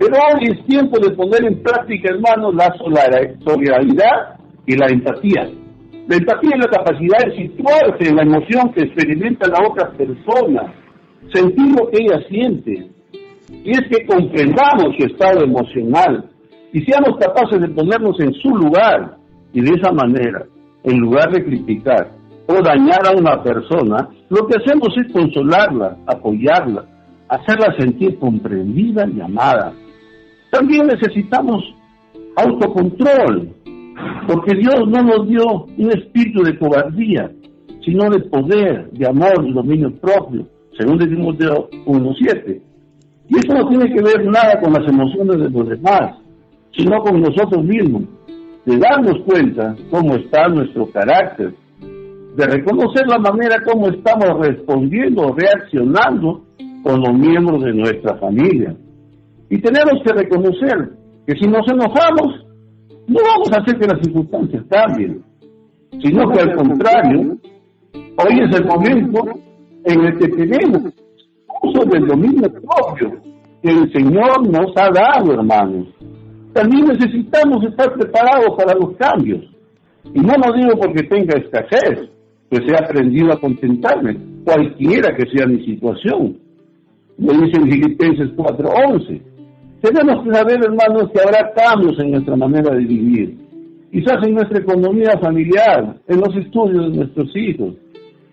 Pero 0.00 0.16
hoy 0.16 0.50
es 0.50 0.66
tiempo 0.66 0.98
de 0.98 1.14
poner 1.14 1.44
en 1.44 1.62
práctica, 1.62 2.12
hermanos, 2.12 2.52
la 2.52 2.74
solidaridad 3.44 4.34
y 4.66 4.76
la 4.76 4.86
empatía. 4.86 5.48
La 6.08 6.16
empatía 6.16 6.56
es 6.56 6.66
la 6.66 6.78
capacidad 6.78 7.18
de 7.24 7.36
situarse 7.36 8.08
en 8.08 8.16
la 8.16 8.22
emoción 8.22 8.72
que 8.72 8.82
experimenta 8.82 9.48
la 9.48 9.64
otra 9.64 9.92
persona, 9.92 10.74
sentir 11.32 11.68
lo 11.70 11.88
que 11.88 12.02
ella 12.02 12.20
siente. 12.28 12.91
Y 13.64 13.70
es 13.70 13.82
que 13.88 14.06
comprendamos 14.06 14.96
su 14.98 15.06
estado 15.06 15.44
emocional 15.44 16.28
y 16.72 16.80
seamos 16.82 17.18
capaces 17.18 17.60
de 17.60 17.68
ponernos 17.68 18.18
en 18.20 18.32
su 18.34 18.48
lugar 18.48 19.16
y 19.52 19.60
de 19.60 19.70
esa 19.74 19.92
manera, 19.92 20.44
en 20.84 20.98
lugar 20.98 21.30
de 21.30 21.44
criticar 21.44 22.10
o 22.48 22.62
dañar 22.62 23.06
a 23.06 23.16
una 23.16 23.42
persona, 23.42 24.08
lo 24.28 24.46
que 24.46 24.56
hacemos 24.56 24.88
es 24.96 25.12
consolarla, 25.12 25.96
apoyarla, 26.06 26.84
hacerla 27.28 27.74
sentir 27.78 28.18
comprendida 28.18 29.06
y 29.08 29.20
amada. 29.20 29.72
También 30.50 30.86
necesitamos 30.86 31.62
autocontrol, 32.36 33.50
porque 34.26 34.56
Dios 34.56 34.88
no 34.88 35.02
nos 35.02 35.28
dio 35.28 35.44
un 35.78 35.90
espíritu 35.90 36.42
de 36.42 36.58
cobardía, 36.58 37.30
sino 37.84 38.10
de 38.10 38.20
poder, 38.20 38.90
de 38.90 39.06
amor 39.06 39.44
y 39.46 39.52
dominio 39.52 39.92
propio, 40.00 40.46
según 40.78 40.98
decimos 40.98 41.38
de 41.38 41.46
1.7. 41.46 42.60
Y 43.28 43.38
eso 43.38 43.54
no 43.54 43.68
tiene 43.68 43.86
que 43.94 44.02
ver 44.02 44.24
nada 44.26 44.60
con 44.60 44.72
las 44.72 44.88
emociones 44.88 45.38
de 45.38 45.50
los 45.50 45.68
demás, 45.68 46.18
sino 46.76 46.98
con 47.02 47.20
nosotros 47.20 47.64
mismos, 47.64 48.02
de 48.64 48.78
darnos 48.78 49.18
cuenta 49.26 49.74
cómo 49.90 50.14
está 50.16 50.48
nuestro 50.48 50.86
carácter, 50.90 51.54
de 52.36 52.46
reconocer 52.46 53.06
la 53.06 53.18
manera 53.18 53.56
como 53.64 53.88
estamos 53.88 54.46
respondiendo, 54.46 55.34
reaccionando 55.36 56.42
con 56.82 57.00
los 57.00 57.12
miembros 57.12 57.62
de 57.62 57.74
nuestra 57.74 58.16
familia. 58.16 58.74
Y 59.50 59.60
tenemos 59.60 60.02
que 60.04 60.14
reconocer 60.14 60.92
que 61.26 61.34
si 61.34 61.46
nos 61.46 61.66
enojamos, 61.70 62.46
no 63.06 63.18
vamos 63.22 63.50
a 63.52 63.60
hacer 63.60 63.78
que 63.78 63.86
las 63.86 64.00
circunstancias 64.02 64.64
cambien, 64.70 65.22
sino 66.02 66.30
que 66.30 66.40
al 66.40 66.54
contrario, 66.54 67.36
hoy 67.92 68.40
es 68.40 68.56
el 68.56 68.64
momento 68.66 69.20
en 69.84 70.04
el 70.04 70.18
que 70.18 70.28
tenemos 70.28 70.94
uso 71.72 71.84
del 71.86 72.06
dominio 72.06 72.48
propio 72.50 73.20
que 73.62 73.70
el 73.70 73.92
Señor 73.92 74.48
nos 74.48 74.72
ha 74.76 74.90
dado, 74.90 75.32
hermanos. 75.32 75.88
También 76.52 76.86
necesitamos 76.86 77.64
estar 77.64 77.92
preparados 77.94 78.56
para 78.56 78.74
los 78.74 78.96
cambios. 78.96 79.44
Y 80.12 80.20
no 80.20 80.34
lo 80.34 80.52
digo 80.54 80.78
porque 80.80 81.04
tenga 81.04 81.38
escasez, 81.38 82.10
pues 82.50 82.62
he 82.68 82.74
aprendido 82.74 83.32
a 83.32 83.40
contentarme, 83.40 84.16
cualquiera 84.44 85.14
que 85.16 85.30
sea 85.30 85.46
mi 85.46 85.64
situación. 85.64 86.38
Lo 87.18 87.32
dice 87.34 87.60
en 87.60 87.70
Filipenses 87.70 88.30
4:11. 88.36 89.22
Tenemos 89.80 90.24
que 90.24 90.34
saber, 90.34 90.60
hermanos, 90.62 91.10
que 91.12 91.20
habrá 91.20 91.52
cambios 91.54 91.98
en 92.00 92.10
nuestra 92.12 92.36
manera 92.36 92.74
de 92.74 92.84
vivir. 92.84 93.38
Quizás 93.90 94.26
en 94.26 94.34
nuestra 94.34 94.58
economía 94.58 95.18
familiar, 95.20 95.96
en 96.06 96.20
los 96.20 96.34
estudios 96.36 96.90
de 96.90 96.98
nuestros 96.98 97.36
hijos, 97.36 97.74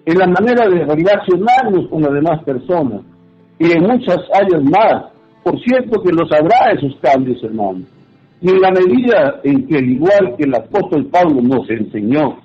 en 0.06 0.18
la 0.18 0.28
manera 0.28 0.68
de 0.70 0.86
relacionarnos 0.86 1.88
con 1.90 2.02
las 2.02 2.14
demás 2.14 2.44
personas 2.44 3.02
y 3.60 3.72
en 3.72 3.84
muchas 3.84 4.20
áreas 4.34 4.64
más. 4.64 5.12
Por 5.44 5.60
cierto 5.62 6.02
que 6.02 6.12
los 6.12 6.32
habrá 6.32 6.72
esos 6.72 6.96
cambios, 7.02 7.44
hermanos. 7.44 7.84
Y 8.42 8.50
en 8.50 8.62
la 8.62 8.72
medida 8.72 9.42
en 9.44 9.68
que, 9.68 9.78
al 9.78 9.90
igual 9.90 10.36
que 10.38 10.46
el 10.46 10.56
apóstol 10.56 11.08
Pablo 11.08 11.42
nos 11.42 11.70
enseñó, 11.70 12.40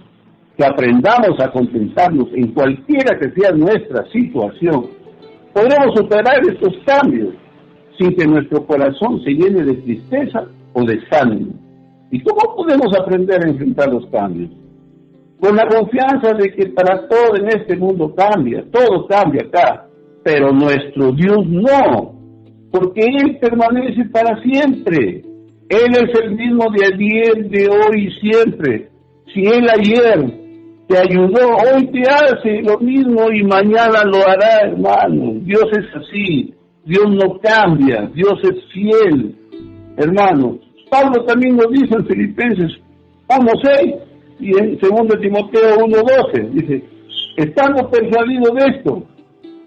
que 0.57 0.65
aprendamos 0.65 1.39
a 1.41 1.51
contentarnos 1.51 2.29
en 2.35 2.53
cualquiera 2.53 3.19
que 3.19 3.31
sea 3.31 3.53
nuestra 3.53 4.05
situación, 4.13 4.87
podremos 5.53 5.97
superar 5.97 6.41
estos 6.49 6.75
cambios 6.85 7.35
sin 7.99 8.15
que 8.15 8.27
nuestro 8.27 8.67
corazón 8.67 9.23
se 9.23 9.31
llene 9.31 9.63
de 9.63 9.75
tristeza 9.75 10.47
o 10.73 10.85
desánimo. 10.85 11.55
¿Y 12.11 12.21
cómo 12.21 12.57
podemos 12.57 12.97
aprender 12.99 13.45
a 13.45 13.51
enfrentar 13.51 13.93
los 13.93 14.07
cambios? 14.07 14.51
Con 15.41 15.57
la 15.57 15.67
confianza 15.67 16.33
de 16.35 16.53
que 16.53 16.67
para 16.71 17.07
todo 17.09 17.37
en 17.37 17.49
este 17.49 17.77
mundo 17.77 18.15
cambia, 18.15 18.65
todo 18.71 19.07
cambia 19.07 19.43
acá, 19.43 19.87
pero 20.25 20.53
nuestro 20.53 21.13
Dios 21.13 21.47
no, 21.47 22.15
porque 22.73 23.03
Él 23.03 23.39
permanece 23.41 24.07
para 24.11 24.43
siempre. 24.43 25.23
Él 25.69 25.91
es 25.93 26.21
el 26.23 26.33
mismo 26.33 26.65
de 26.77 26.87
ayer, 26.87 27.49
de 27.49 27.69
hoy 27.69 28.09
y 28.09 28.21
siempre. 28.21 28.89
Si 29.33 29.41
Él 29.41 29.67
ayer 29.69 30.45
te 30.89 30.99
ayudó, 30.99 31.57
hoy 31.57 31.87
te 31.93 32.03
hace 32.03 32.63
lo 32.63 32.79
mismo 32.79 33.31
y 33.33 33.43
mañana 33.45 34.03
lo 34.05 34.19
hará, 34.27 34.63
hermano. 34.65 35.35
Dios 35.43 35.65
es 35.73 35.87
así, 35.95 36.55
Dios 36.85 37.07
no 37.11 37.39
cambia, 37.41 38.11
Dios 38.15 38.35
es 38.43 38.65
fiel, 38.73 39.35
hermano. 39.97 40.59
Pablo 40.91 41.25
también 41.25 41.57
nos 41.57 41.71
dice 41.71 41.95
en 41.97 42.07
Filipenses 42.07 42.73
1.6 43.29 43.99
y 44.41 44.59
en 44.59 44.79
2 44.79 44.91
Timoteo 45.21 45.77
1.12, 45.79 46.51
dice, 46.51 46.85
estamos 47.37 47.91
persuadidos 47.91 48.55
de 48.55 48.77
esto, 48.77 49.03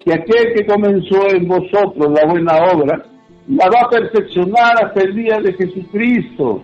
que 0.07 0.13
aquel 0.13 0.53
que 0.53 0.65
comenzó 0.65 1.27
en 1.35 1.49
vosotros 1.49 2.13
la 2.13 2.25
buena 2.25 2.53
obra, 2.71 3.05
la 3.49 3.69
va 3.69 3.81
a 3.81 3.89
perfeccionar 3.89 4.81
hasta 4.81 5.01
el 5.01 5.13
día 5.13 5.37
de 5.41 5.51
Jesucristo. 5.51 6.63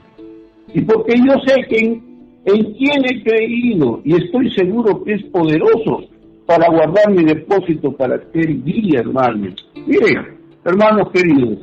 Y 0.74 0.82
porque 0.84 1.16
yo 1.18 1.34
sé 1.46 1.66
que 1.68 1.78
en, 1.78 2.04
en 2.46 2.74
quién 2.76 3.04
he 3.04 3.22
creído 3.22 4.00
y 4.06 4.16
estoy 4.16 4.50
seguro 4.54 5.04
que 5.04 5.16
es 5.16 5.24
poderoso 5.26 6.06
para 6.46 6.70
guardar 6.70 7.12
mi 7.12 7.26
depósito 7.26 7.92
para 7.92 8.16
aquel 8.16 8.64
día, 8.64 9.02
hermanos. 9.02 9.56
Miren, 9.88 10.38
hermanos 10.64 11.12
queridos, 11.12 11.60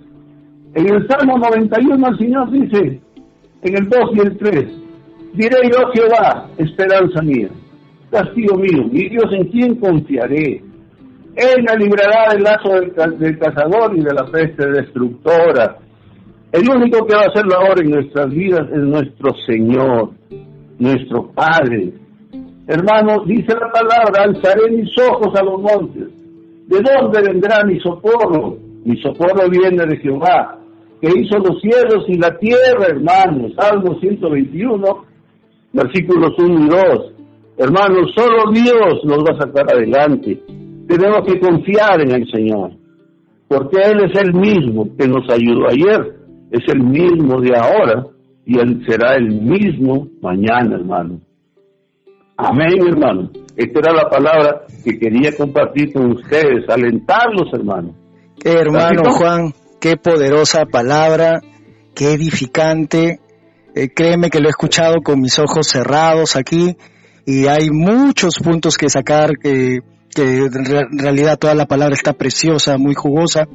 en 0.75 0.87
el 0.87 1.09
Salmo 1.09 1.39
91 1.39 2.09
el 2.09 2.19
Señor 2.19 2.51
dice, 2.51 3.01
en 3.63 3.75
el 3.75 3.89
2 3.89 4.01
y 4.17 4.21
el 4.21 4.37
3, 4.37 4.67
diré 5.33 5.57
yo 5.73 5.91
Jehová, 5.95 6.47
esperanza 6.59 7.23
mía, 7.23 7.49
castillo 8.11 8.57
mío, 8.57 8.87
mi 8.93 9.09
Dios 9.09 9.33
en 9.33 9.45
quién 9.49 9.75
confiaré. 9.77 10.70
Él 11.37 11.65
me 11.69 11.77
librará 11.77 12.33
del 12.33 12.43
lazo 12.43 12.71
del, 12.81 13.19
del 13.19 13.39
cazador 13.39 13.97
y 13.97 14.03
de 14.03 14.15
la 14.15 14.25
peste 14.27 14.69
destructora. 14.69 15.79
El 16.53 16.69
único 16.69 17.07
que 17.07 17.15
va 17.15 17.23
a 17.23 17.27
hacer 17.27 17.47
la 17.47 17.61
obra 17.61 17.81
en 17.83 17.91
nuestras 17.91 18.29
vidas 18.31 18.69
es 18.73 18.83
nuestro 18.83 19.31
Señor, 19.47 20.11
nuestro 20.79 21.31
Padre. 21.33 21.93
Hermanos, 22.67 23.27
dice 23.27 23.55
la 23.55 23.71
palabra, 23.71 24.25
alzaré 24.25 24.71
mis 24.71 24.91
ojos 24.99 25.33
a 25.39 25.45
los 25.45 25.61
montes. 25.61 26.09
¿De 26.67 26.79
dónde 26.81 27.21
vendrá 27.23 27.65
mi 27.65 27.79
socorro? 27.81 28.57
Mi 28.85 28.97
socorro 29.01 29.49
viene 29.49 29.85
de 29.87 29.97
Jehová, 29.99 30.59
que 31.01 31.09
hizo 31.09 31.39
los 31.39 31.61
cielos 31.61 32.05
y 32.09 32.19
la 32.19 32.37
tierra, 32.39 32.87
hermanos. 32.89 33.53
Salmo 33.57 33.99
121, 34.01 35.05
versículos 35.73 36.31
1 36.39 36.65
y 36.65 36.69
2. 36.69 37.13
Hermanos, 37.59 38.13
solo 38.17 38.51
Dios 38.53 39.05
nos 39.05 39.19
va 39.19 39.37
a 39.37 39.41
sacar 39.41 39.67
adelante. 39.73 40.41
Tenemos 40.91 41.25
que 41.25 41.39
confiar 41.39 42.01
en 42.01 42.11
el 42.11 42.29
Señor, 42.29 42.73
porque 43.47 43.81
Él 43.81 44.11
es 44.11 44.21
el 44.21 44.35
mismo 44.35 44.89
que 44.99 45.07
nos 45.07 45.23
ayudó 45.31 45.69
ayer, 45.69 46.17
es 46.51 46.65
el 46.67 46.83
mismo 46.83 47.41
de 47.41 47.57
ahora 47.57 48.07
y 48.45 48.59
Él 48.59 48.83
será 48.89 49.15
el 49.15 49.29
mismo 49.29 50.09
mañana, 50.21 50.75
hermano. 50.75 51.21
Amén, 52.37 52.89
hermano. 52.89 53.31
Esta 53.57 53.79
era 53.79 53.93
la 53.93 54.11
palabra 54.11 54.63
que 54.83 54.99
quería 54.99 55.31
compartir 55.37 55.93
con 55.93 56.11
ustedes, 56.11 56.69
alentarlos, 56.69 57.53
hermano. 57.53 57.95
hermano 58.43 59.13
Juan, 59.13 59.55
qué 59.81 59.97
poderosa 59.97 60.67
palabra, 60.67 61.41
qué 61.95 62.15
edificante. 62.15 63.21
Eh, 63.77 63.91
créeme 63.95 64.29
que 64.29 64.41
lo 64.41 64.47
he 64.47 64.51
escuchado 64.51 65.03
con 65.05 65.21
mis 65.21 65.39
ojos 65.39 65.69
cerrados 65.69 66.35
aquí 66.35 66.77
y 67.27 67.47
hay 67.47 67.71
muchos 67.71 68.41
puntos 68.43 68.77
que 68.77 68.89
sacar 68.89 69.39
que, 69.41 69.79
que 70.15 70.23
en 70.23 70.99
realidad 70.99 71.39
toda 71.39 71.55
la 71.55 71.67
palabra 71.67 71.95
está 71.95 72.13
preciosa, 72.13 72.77
muy 72.79 72.95
jugosa. 72.95 73.49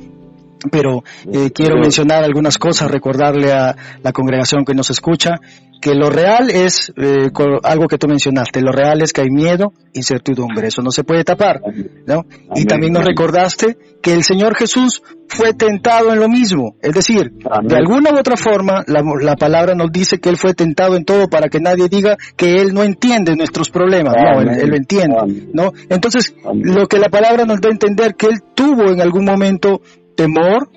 Pero 0.72 1.04
eh, 1.32 1.52
quiero 1.52 1.78
mencionar 1.80 2.24
algunas 2.24 2.58
cosas, 2.58 2.92
recordarle 2.92 3.52
a 3.52 3.76
la 4.02 4.12
congregación 4.12 4.66
que 4.66 4.74
nos 4.74 4.90
escucha 4.90 5.40
que 5.86 5.94
lo 5.94 6.10
real 6.10 6.50
es 6.50 6.92
eh, 6.98 7.30
algo 7.62 7.88
que 7.88 8.00
tú 8.00 8.08
mencionaste, 8.08 8.60
lo 8.62 8.72
real 8.72 9.04
es 9.04 9.14
que 9.14 9.22
hay 9.22 9.30
miedo, 9.30 9.72
incertidumbre, 9.94 10.68
eso 10.68 10.82
no 10.82 10.90
se 10.90 11.04
puede 11.04 11.24
tapar, 11.24 11.62
¿no? 12.08 12.26
Y 12.56 12.66
también 12.66 12.94
nos 12.94 13.06
recordaste 13.06 13.78
que 14.02 14.14
el 14.14 14.24
Señor 14.24 14.56
Jesús 14.56 15.04
fue 15.28 15.54
tentado 15.54 16.12
en 16.12 16.20
lo 16.20 16.28
mismo, 16.28 16.76
es 16.82 16.94
decir, 16.94 17.34
de 17.64 17.76
alguna 17.76 18.12
u 18.12 18.18
otra 18.18 18.36
forma 18.36 18.84
la, 18.88 19.36
palabra 19.36 19.76
nos 19.76 19.92
dice 19.92 20.20
que 20.20 20.30
Él 20.30 20.38
fue 20.38 20.56
tentado 20.56 20.96
en 20.96 21.06
todo 21.06 21.28
para 21.28 21.50
que 21.50 21.60
nadie 21.60 21.88
diga 21.88 22.18
que 22.36 22.56
Él 22.56 22.74
no 22.74 22.82
entiende 22.82 23.36
nuestros 23.36 23.70
problemas, 23.70 24.16
no, 24.16 24.42
él, 24.42 24.68
lo 24.68 24.76
entiende, 24.76 25.50
¿no? 25.54 25.72
Entonces, 25.90 26.34
lo 26.52 26.88
que 26.88 26.98
la 26.98 27.10
palabra 27.10 27.46
nos 27.46 27.62
da 27.62 27.70
a 27.70 27.74
entender 27.74 28.16
que 28.16 28.26
Él 28.26 28.42
tuvo 28.56 28.92
en 28.92 29.02
algún 29.02 29.26
momento 29.26 29.82
temor, 30.16 30.70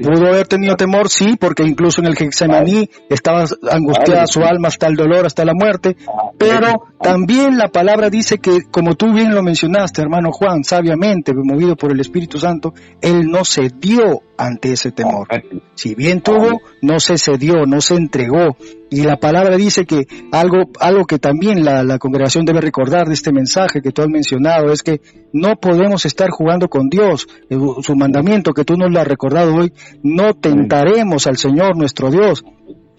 Pudo 0.00 0.28
haber 0.28 0.46
tenido 0.46 0.76
temor, 0.76 1.08
sí, 1.08 1.36
porque 1.36 1.64
incluso 1.64 2.00
en 2.00 2.06
el 2.06 2.14
Getsemaní 2.14 2.88
estaba 3.08 3.44
angustiada 3.68 4.26
su 4.26 4.40
alma 4.44 4.68
hasta 4.68 4.86
el 4.86 4.94
dolor, 4.94 5.26
hasta 5.26 5.44
la 5.44 5.54
muerte, 5.54 5.96
ah, 6.06 6.30
pero 6.38 6.84
también 7.02 7.58
la 7.58 7.66
palabra 7.66 8.08
dice 8.08 8.38
que, 8.38 8.60
como 8.70 8.94
tú 8.94 9.12
bien 9.12 9.34
lo 9.34 9.42
mencionaste, 9.42 10.00
hermano 10.00 10.30
Juan, 10.30 10.62
sabiamente, 10.62 11.32
movido 11.34 11.74
por 11.74 11.90
el 11.90 11.98
Espíritu 11.98 12.38
Santo, 12.38 12.74
él 13.00 13.28
no 13.28 13.44
se 13.44 13.70
dio 13.76 14.22
ante 14.42 14.72
ese 14.72 14.90
temor. 14.90 15.28
Si 15.74 15.94
bien 15.94 16.20
tuvo, 16.20 16.60
no 16.80 16.98
se 16.98 17.16
cedió, 17.16 17.64
no 17.66 17.80
se 17.80 17.94
entregó. 17.94 18.56
Y 18.90 19.02
la 19.02 19.16
palabra 19.16 19.56
dice 19.56 19.86
que 19.86 20.06
algo, 20.32 20.70
algo 20.80 21.04
que 21.04 21.18
también 21.18 21.64
la, 21.64 21.82
la 21.82 21.98
congregación 21.98 22.44
debe 22.44 22.60
recordar 22.60 23.06
de 23.06 23.14
este 23.14 23.32
mensaje 23.32 23.80
que 23.80 23.92
tú 23.92 24.02
has 24.02 24.08
mencionado 24.08 24.72
es 24.72 24.82
que 24.82 25.00
no 25.32 25.56
podemos 25.56 26.04
estar 26.04 26.30
jugando 26.30 26.68
con 26.68 26.88
Dios. 26.88 27.26
Eh, 27.48 27.56
su 27.82 27.94
mandamiento 27.94 28.52
que 28.52 28.64
tú 28.64 28.74
nos 28.76 28.90
lo 28.90 29.00
has 29.00 29.06
recordado 29.06 29.54
hoy, 29.54 29.72
no 30.02 30.34
tentaremos 30.34 31.26
al 31.26 31.36
Señor 31.36 31.76
nuestro 31.76 32.10
Dios. 32.10 32.44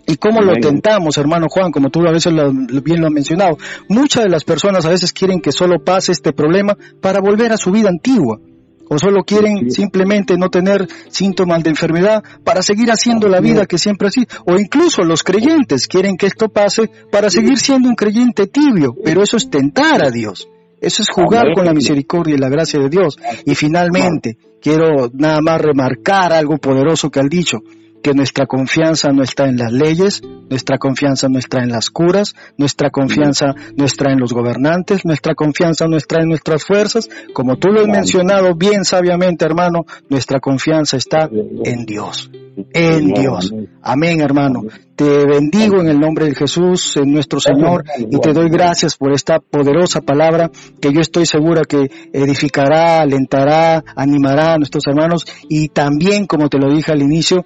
¿Y 0.06 0.18
cómo 0.18 0.42
lo 0.42 0.54
tentamos, 0.56 1.18
hermano 1.18 1.48
Juan? 1.50 1.72
Como 1.72 1.90
tú 1.90 2.06
a 2.08 2.12
veces 2.12 2.34
bien 2.84 3.02
lo 3.02 3.08
has 3.08 3.14
mencionado. 3.14 3.58
Muchas 3.88 4.24
de 4.24 4.30
las 4.30 4.44
personas 4.44 4.86
a 4.86 4.90
veces 4.90 5.14
quieren 5.14 5.40
que 5.40 5.52
solo 5.52 5.84
pase 5.84 6.12
este 6.12 6.34
problema 6.34 6.76
para 7.02 7.20
volver 7.22 7.52
a 7.54 7.58
su 7.58 7.72
vida 7.72 7.90
antigua 7.90 8.40
o 8.90 8.98
solo 8.98 9.24
quieren 9.24 9.72
simplemente 9.72 10.38
no 10.38 10.50
tener 10.50 10.88
síntomas 11.10 11.63
de 11.63 11.70
enfermedad 11.72 12.24
para 12.44 12.62
seguir 12.62 12.92
haciendo 12.92 13.28
la 13.28 13.40
vida 13.40 13.66
que 13.66 13.78
siempre 13.78 14.08
ha 14.08 14.12
sido, 14.12 14.28
o 14.46 14.58
incluso 14.58 15.04
los 15.04 15.24
creyentes 15.24 15.88
quieren 15.88 16.18
que 16.18 16.28
esto 16.28 16.50
pase 16.50 16.90
para 17.12 17.30
seguir 17.30 17.58
siendo 17.58 17.90
un 17.90 17.96
creyente 17.96 18.48
tibio, 18.48 18.96
pero 19.04 19.24
eso 19.24 19.38
es 19.38 19.50
tentar 19.50 20.04
a 20.06 20.12
Dios. 20.12 20.48
Eso 20.82 21.02
es 21.02 21.10
jugar 21.10 21.54
con 21.56 21.66
la 21.66 21.74
misericordia 21.74 22.36
y 22.36 22.38
la 22.38 22.50
gracia 22.50 22.78
de 22.78 22.90
Dios. 22.90 23.16
Y 23.46 23.56
finalmente, 23.56 24.38
quiero 24.62 25.10
nada 25.13 25.40
más 25.42 25.62
remarcar 25.62 26.34
algo 26.34 26.58
poderoso 26.58 27.10
que 27.10 27.22
ha 27.22 27.24
dicho 27.24 27.60
que 28.03 28.13
nuestra 28.13 28.45
confianza 28.45 29.12
no 29.12 29.24
está 29.24 29.48
en 29.48 29.57
las 29.57 29.72
leyes, 29.72 30.22
nuestra 30.50 30.77
confianza 30.77 31.29
no 31.29 31.39
está 31.39 31.63
en 31.63 31.69
las 31.69 31.89
curas, 31.89 32.36
nuestra 32.57 32.89
confianza 32.89 33.55
no 33.75 33.86
está 33.86 34.12
en 34.12 34.19
los 34.19 34.33
gobernantes, 34.33 35.05
nuestra 35.05 35.33
confianza 35.33 35.88
no 35.88 35.98
está 35.98 36.19
en 36.22 36.27
nuestras 36.27 36.65
fuerzas. 36.65 37.10
Como 37.33 37.55
tú 37.57 37.69
lo 37.69 37.81
has 37.81 37.88
mencionado 37.88 38.53
bien 38.55 38.83
sabiamente, 38.83 39.45
hermano, 39.45 39.86
nuestra 40.10 40.39
confianza 40.39 40.98
está 40.98 41.29
en 41.63 41.86
Dios. 41.86 42.29
En 42.74 43.13
Dios. 43.13 43.51
Amén, 43.81 44.22
hermano. 44.22 44.62
Te 44.95 45.25
bendigo 45.25 45.81
en 45.81 45.88
el 45.88 46.00
nombre 46.00 46.25
de 46.25 46.36
Jesús, 46.36 46.98
en 46.98 47.12
nuestro 47.12 47.39
Señor, 47.39 47.83
y 47.98 48.19
te 48.19 48.31
doy 48.31 48.50
gracias 48.50 48.95
por 48.95 49.12
esta 49.12 49.39
poderosa 49.39 50.01
palabra 50.01 50.51
que 50.79 50.93
yo 50.93 51.01
estoy 51.01 51.25
segura 51.25 51.63
que 51.63 51.89
edificará, 52.12 53.01
alentará, 53.01 53.83
animará 53.95 54.53
a 54.53 54.57
nuestros 54.57 54.86
hermanos 54.86 55.25
y 55.50 55.69
también, 55.69 56.27
como 56.27 56.48
te 56.48 56.60
lo 56.60 56.72
dije 56.72 56.91
al 56.91 57.01
inicio, 57.01 57.43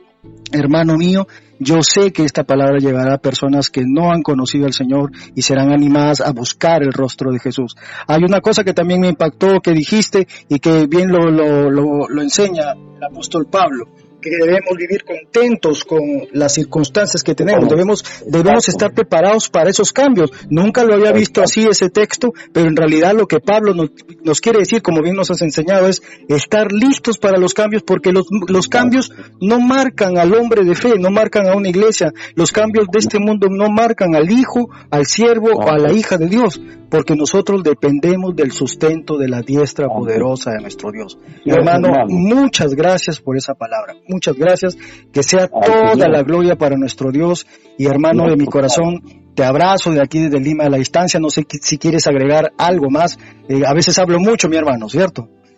hermano 0.51 0.95
mío, 0.95 1.27
yo 1.59 1.81
sé 1.81 2.11
que 2.11 2.23
esta 2.23 2.43
palabra 2.43 2.77
llegará 2.79 3.15
a 3.15 3.17
personas 3.17 3.69
que 3.69 3.83
no 3.85 4.11
han 4.11 4.21
conocido 4.21 4.65
al 4.65 4.73
Señor 4.73 5.11
y 5.35 5.41
serán 5.41 5.71
animadas 5.71 6.21
a 6.21 6.31
buscar 6.31 6.83
el 6.83 6.93
rostro 6.93 7.31
de 7.31 7.39
Jesús. 7.39 7.75
Hay 8.07 8.23
una 8.23 8.41
cosa 8.41 8.63
que 8.63 8.73
también 8.73 9.01
me 9.01 9.09
impactó, 9.09 9.59
que 9.59 9.71
dijiste 9.71 10.27
y 10.49 10.59
que 10.59 10.85
bien 10.87 11.11
lo, 11.11 11.29
lo, 11.29 12.07
lo 12.07 12.21
enseña 12.21 12.73
el 12.73 13.03
apóstol 13.03 13.47
Pablo 13.47 13.87
que 14.29 14.37
debemos 14.37 14.75
vivir 14.77 15.03
contentos 15.03 15.83
con 15.83 16.01
las 16.31 16.53
circunstancias 16.53 17.23
que 17.23 17.35
tenemos, 17.35 17.69
debemos, 17.69 18.03
debemos 18.25 18.67
estar 18.69 18.93
preparados 18.93 19.49
para 19.49 19.69
esos 19.69 19.91
cambios. 19.91 20.31
Nunca 20.49 20.83
lo 20.83 20.93
había 20.93 21.11
visto 21.11 21.41
así 21.41 21.65
ese 21.65 21.89
texto, 21.89 22.33
pero 22.53 22.67
en 22.67 22.75
realidad 22.75 23.13
lo 23.13 23.27
que 23.27 23.39
Pablo 23.39 23.73
nos, 23.73 23.91
nos 24.23 24.41
quiere 24.41 24.59
decir, 24.59 24.81
como 24.81 25.01
bien 25.01 25.15
nos 25.15 25.31
has 25.31 25.41
enseñado, 25.41 25.87
es 25.87 26.01
estar 26.27 26.71
listos 26.71 27.17
para 27.17 27.37
los 27.37 27.53
cambios, 27.53 27.83
porque 27.83 28.11
los, 28.11 28.25
los 28.47 28.67
cambios 28.67 29.11
no 29.41 29.59
marcan 29.59 30.17
al 30.17 30.33
hombre 30.33 30.63
de 30.63 30.75
fe, 30.75 30.97
no 30.99 31.09
marcan 31.09 31.47
a 31.47 31.55
una 31.55 31.69
iglesia, 31.69 32.13
los 32.35 32.51
cambios 32.51 32.87
de 32.91 32.99
este 32.99 33.19
mundo 33.19 33.47
no 33.49 33.69
marcan 33.69 34.15
al 34.15 34.31
hijo, 34.31 34.69
al 34.89 35.05
siervo 35.05 35.51
o 35.53 35.69
a 35.69 35.77
la 35.77 35.93
hija 35.93 36.17
de 36.17 36.27
Dios, 36.27 36.59
porque 36.89 37.15
nosotros 37.15 37.63
dependemos 37.63 38.35
del 38.35 38.51
sustento 38.51 39.17
de 39.17 39.27
la 39.27 39.41
diestra 39.41 39.87
poderosa 39.87 40.51
de 40.51 40.61
nuestro 40.61 40.91
Dios. 40.91 41.17
hermano, 41.45 41.89
muchas 42.07 42.73
gracias 42.73 43.19
por 43.19 43.37
esa 43.37 43.53
palabra 43.53 43.93
muchas 44.17 44.35
gracias. 44.35 44.77
Que 45.11 45.23
sea 45.23 45.47
toda 45.47 46.07
la 46.09 46.23
gloria 46.23 46.55
para 46.55 46.75
nuestro 46.75 47.11
Dios. 47.11 47.45
Y 47.77 47.85
hermano 47.85 48.27
de 48.29 48.35
mi 48.35 48.45
corazón, 48.45 49.01
te 49.35 49.43
abrazo 49.43 49.91
de 49.91 50.01
aquí 50.01 50.19
desde 50.19 50.39
Lima 50.39 50.65
a 50.65 50.69
la 50.69 50.77
distancia. 50.77 51.19
No 51.19 51.29
sé 51.29 51.45
si 51.61 51.77
quieres 51.77 52.07
agregar 52.07 52.51
algo 52.57 52.89
más. 52.89 53.17
Eh, 53.47 53.61
a 53.65 53.73
veces 53.73 53.97
hablo 53.99 54.19
mucho, 54.19 54.49
mi 54.49 54.57
hermano, 54.57 54.89
¿cierto? 54.89 55.29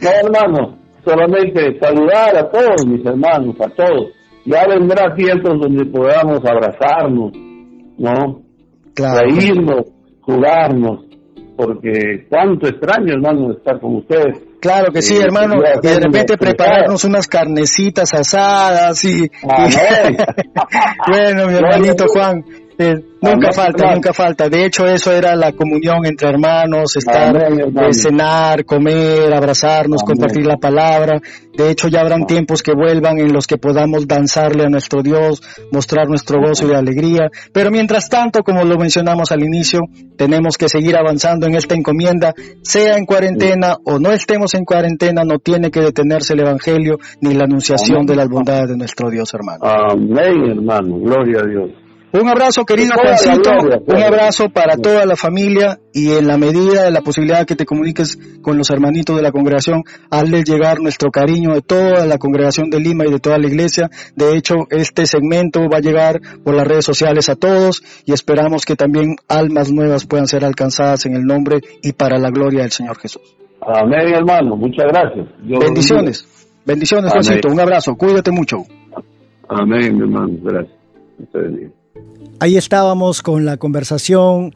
no, 0.00 0.10
hermano, 0.10 0.78
solamente 1.04 1.78
saludar 1.78 2.36
a 2.36 2.50
todos 2.50 2.86
mis 2.86 3.04
hermanos, 3.04 3.56
a 3.60 3.68
todos. 3.70 4.12
Ya 4.44 4.66
vendrá 4.66 5.14
tiempos 5.14 5.60
donde 5.60 5.84
podamos 5.86 6.40
abrazarnos, 6.44 7.32
¿no? 7.98 8.42
Reírnos, 8.96 9.86
jugarnos, 10.20 11.06
porque 11.56 12.26
cuánto 12.28 12.66
extraño, 12.68 13.14
hermano, 13.14 13.52
estar 13.52 13.80
con 13.80 13.96
ustedes 13.96 14.51
Claro 14.62 14.92
que 14.92 15.02
sí, 15.02 15.16
hermano. 15.16 15.56
Y 15.82 15.84
de 15.84 15.98
repente 15.98 16.38
prepararnos 16.38 17.02
unas 17.02 17.26
carnecitas 17.26 18.14
asadas 18.14 19.04
y... 19.04 19.28
bueno, 21.08 21.48
mi 21.48 21.54
hermanito 21.54 22.04
Juan, 22.06 22.44
nunca 23.20 23.52
falta, 23.52 23.94
nunca 23.94 24.12
falta. 24.12 24.48
De 24.48 24.64
hecho, 24.64 24.86
eso 24.86 25.12
era 25.12 25.34
la 25.36 25.52
comunión 25.52 26.04
entre 26.04 26.28
hermanos, 26.28 26.96
estar, 26.96 27.36
eh, 27.36 27.94
cenar, 27.94 28.64
comer, 28.64 29.32
abrazarnos, 29.32 30.02
compartir 30.02 30.46
la 30.46 30.56
palabra. 30.56 31.20
De 31.56 31.70
hecho, 31.70 31.88
ya 31.88 32.00
habrán 32.00 32.26
tiempos 32.26 32.62
que 32.62 32.72
vuelvan 32.72 33.18
en 33.18 33.32
los 33.32 33.46
que 33.46 33.58
podamos 33.58 34.08
danzarle 34.08 34.64
a 34.64 34.68
nuestro 34.68 35.02
Dios, 35.02 35.42
mostrar 35.70 36.08
nuestro 36.08 36.40
gozo 36.40 36.68
y 36.68 36.74
alegría. 36.74 37.28
Pero 37.52 37.70
mientras 37.70 38.08
tanto, 38.08 38.42
como 38.42 38.64
lo 38.64 38.76
mencionamos 38.78 39.32
al 39.32 39.42
inicio, 39.42 39.80
tenemos 40.16 40.56
que 40.56 40.68
seguir 40.68 40.96
avanzando 40.96 41.46
en 41.46 41.54
esta 41.54 41.74
encomienda, 41.74 42.32
sea 42.62 42.96
en 42.96 43.04
cuarentena 43.04 43.76
o 43.84 43.98
no 43.98 44.12
estemos 44.12 44.54
en 44.54 44.64
cuarentena, 44.64 45.24
no 45.24 45.38
tiene 45.38 45.70
que 45.70 45.80
detenerse 45.80 46.32
el 46.34 46.40
Evangelio 46.40 46.98
ni 47.20 47.34
la 47.34 47.44
anunciación 47.44 48.06
de 48.06 48.16
las 48.16 48.28
bondades 48.28 48.70
de 48.70 48.76
nuestro 48.76 49.10
Dios, 49.10 49.32
hermano. 49.34 49.60
Amén, 49.62 50.50
hermano. 50.50 50.98
Gloria 50.98 51.40
a 51.40 51.46
Dios. 51.46 51.81
Un 52.12 52.28
abrazo, 52.28 52.64
querido 52.66 52.92
Juancito, 52.94 53.50
un 53.86 54.02
abrazo 54.02 54.50
para 54.50 54.76
toda 54.76 55.06
la 55.06 55.16
familia 55.16 55.78
y 55.94 56.10
en 56.12 56.26
la 56.26 56.36
medida 56.36 56.84
de 56.84 56.90
la 56.90 57.00
posibilidad 57.00 57.46
que 57.46 57.56
te 57.56 57.64
comuniques 57.64 58.18
con 58.42 58.58
los 58.58 58.68
hermanitos 58.70 59.16
de 59.16 59.22
la 59.22 59.32
congregación, 59.32 59.82
hazles 60.10 60.44
llegar 60.44 60.80
nuestro 60.80 61.10
cariño 61.10 61.54
de 61.54 61.62
toda 61.62 62.04
la 62.06 62.18
congregación 62.18 62.68
de 62.68 62.80
Lima 62.80 63.06
y 63.06 63.12
de 63.12 63.18
toda 63.18 63.38
la 63.38 63.46
iglesia. 63.46 63.88
De 64.14 64.36
hecho, 64.36 64.56
este 64.68 65.06
segmento 65.06 65.60
va 65.72 65.78
a 65.78 65.80
llegar 65.80 66.20
por 66.44 66.54
las 66.54 66.66
redes 66.66 66.84
sociales 66.84 67.30
a 67.30 67.34
todos 67.34 67.82
y 68.04 68.12
esperamos 68.12 68.66
que 68.66 68.76
también 68.76 69.16
almas 69.26 69.72
nuevas 69.72 70.04
puedan 70.04 70.26
ser 70.26 70.44
alcanzadas 70.44 71.06
en 71.06 71.14
el 71.16 71.22
nombre 71.22 71.60
y 71.82 71.92
para 71.92 72.18
la 72.18 72.28
gloria 72.28 72.60
del 72.60 72.72
Señor 72.72 72.98
Jesús. 72.98 73.22
Amén, 73.62 74.12
hermano. 74.12 74.56
Muchas 74.56 74.86
gracias. 74.86 75.28
Bendiciones. 75.40 76.26
Bendiciones, 76.66 77.10
Juancito. 77.10 77.48
Un 77.48 77.60
abrazo. 77.60 77.94
Cuídate 77.94 78.30
mucho. 78.30 78.58
Amén, 79.48 79.98
hermano. 79.98 80.36
Gracias. 80.42 81.72
Ahí 82.40 82.56
estábamos 82.56 83.22
con 83.22 83.44
la 83.44 83.56
conversación 83.56 84.52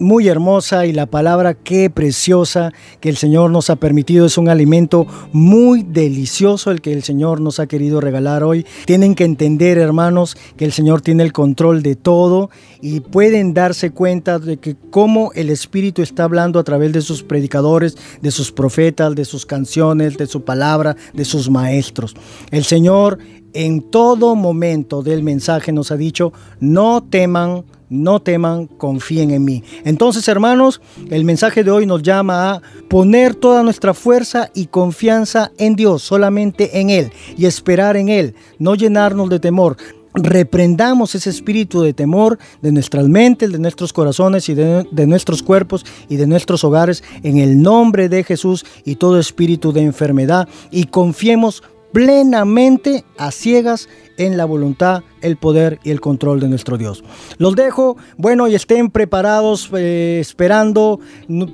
muy 0.00 0.28
hermosa 0.28 0.86
y 0.86 0.92
la 0.92 1.06
palabra 1.06 1.54
qué 1.54 1.90
preciosa 1.90 2.72
que 3.00 3.10
el 3.10 3.16
Señor 3.16 3.50
nos 3.50 3.70
ha 3.70 3.76
permitido. 3.76 4.26
Es 4.26 4.38
un 4.38 4.48
alimento 4.48 5.06
muy 5.32 5.82
delicioso 5.82 6.70
el 6.70 6.80
que 6.80 6.92
el 6.92 7.02
Señor 7.02 7.40
nos 7.40 7.60
ha 7.60 7.66
querido 7.66 8.00
regalar 8.00 8.42
hoy. 8.42 8.66
Tienen 8.86 9.14
que 9.14 9.24
entender, 9.24 9.78
hermanos, 9.78 10.36
que 10.56 10.64
el 10.64 10.72
Señor 10.72 11.02
tiene 11.02 11.22
el 11.22 11.32
control 11.32 11.82
de 11.82 11.96
todo 11.96 12.50
y 12.80 13.00
pueden 13.00 13.54
darse 13.54 13.90
cuenta 13.90 14.38
de 14.38 14.56
que 14.56 14.74
cómo 14.90 15.32
el 15.34 15.50
Espíritu 15.50 16.02
está 16.02 16.24
hablando 16.24 16.58
a 16.58 16.64
través 16.64 16.92
de 16.92 17.02
sus 17.02 17.22
predicadores, 17.22 17.96
de 18.22 18.30
sus 18.30 18.50
profetas, 18.50 19.14
de 19.14 19.26
sus 19.26 19.44
canciones, 19.44 20.16
de 20.16 20.26
su 20.26 20.42
palabra, 20.44 20.96
de 21.12 21.26
sus 21.26 21.50
maestros. 21.50 22.16
El 22.50 22.64
Señor 22.64 23.18
en 23.52 23.82
todo 23.82 24.36
momento 24.36 25.02
del 25.02 25.22
mensaje 25.22 25.72
nos 25.72 25.90
ha 25.90 25.96
dicho, 25.96 26.32
no 26.60 27.02
teman, 27.02 27.64
no 27.88 28.20
teman, 28.20 28.66
confíen 28.66 29.32
en 29.32 29.44
mí. 29.44 29.62
Entonces, 29.84 30.26
hermanos, 30.28 30.80
el 31.10 31.24
mensaje 31.24 31.64
de 31.64 31.70
hoy 31.70 31.86
nos 31.86 32.02
llama 32.02 32.52
a 32.52 32.62
poner 32.88 33.34
toda 33.34 33.62
nuestra 33.62 33.92
fuerza 33.94 34.50
y 34.54 34.66
confianza 34.66 35.50
en 35.58 35.76
Dios, 35.76 36.02
solamente 36.02 36.80
en 36.80 36.90
Él, 36.90 37.12
y 37.36 37.46
esperar 37.46 37.96
en 37.96 38.08
Él, 38.08 38.34
no 38.58 38.74
llenarnos 38.74 39.28
de 39.28 39.40
temor. 39.40 39.76
Reprendamos 40.12 41.14
ese 41.14 41.30
espíritu 41.30 41.82
de 41.82 41.92
temor 41.92 42.38
de 42.62 42.72
nuestras 42.72 43.08
mentes, 43.08 43.52
de 43.52 43.60
nuestros 43.60 43.92
corazones 43.92 44.48
y 44.48 44.54
de, 44.54 44.84
de, 44.90 45.06
nuestros 45.06 45.40
cuerpos 45.40 45.86
y 46.08 46.16
de 46.16 46.26
nuestros 46.26 46.64
hogares 46.64 47.04
en 47.22 47.38
el 47.38 47.62
nombre 47.62 48.08
de 48.08 48.24
Jesús 48.24 48.66
y 48.84 48.96
todo 48.96 49.20
espíritu 49.20 49.72
de 49.72 49.82
enfermedad 49.82 50.48
y 50.72 50.86
confiemos 50.86 51.62
plenamente 51.92 53.04
a 53.18 53.30
ciegas 53.30 53.88
en 54.20 54.36
la 54.36 54.44
voluntad, 54.44 55.02
el 55.22 55.36
poder 55.36 55.78
y 55.82 55.90
el 55.90 56.00
control 56.00 56.40
de 56.40 56.48
nuestro 56.48 56.76
Dios. 56.76 57.02
Los 57.38 57.56
dejo, 57.56 57.96
bueno, 58.18 58.48
y 58.48 58.54
estén 58.54 58.90
preparados, 58.90 59.70
eh, 59.74 60.18
esperando 60.20 61.00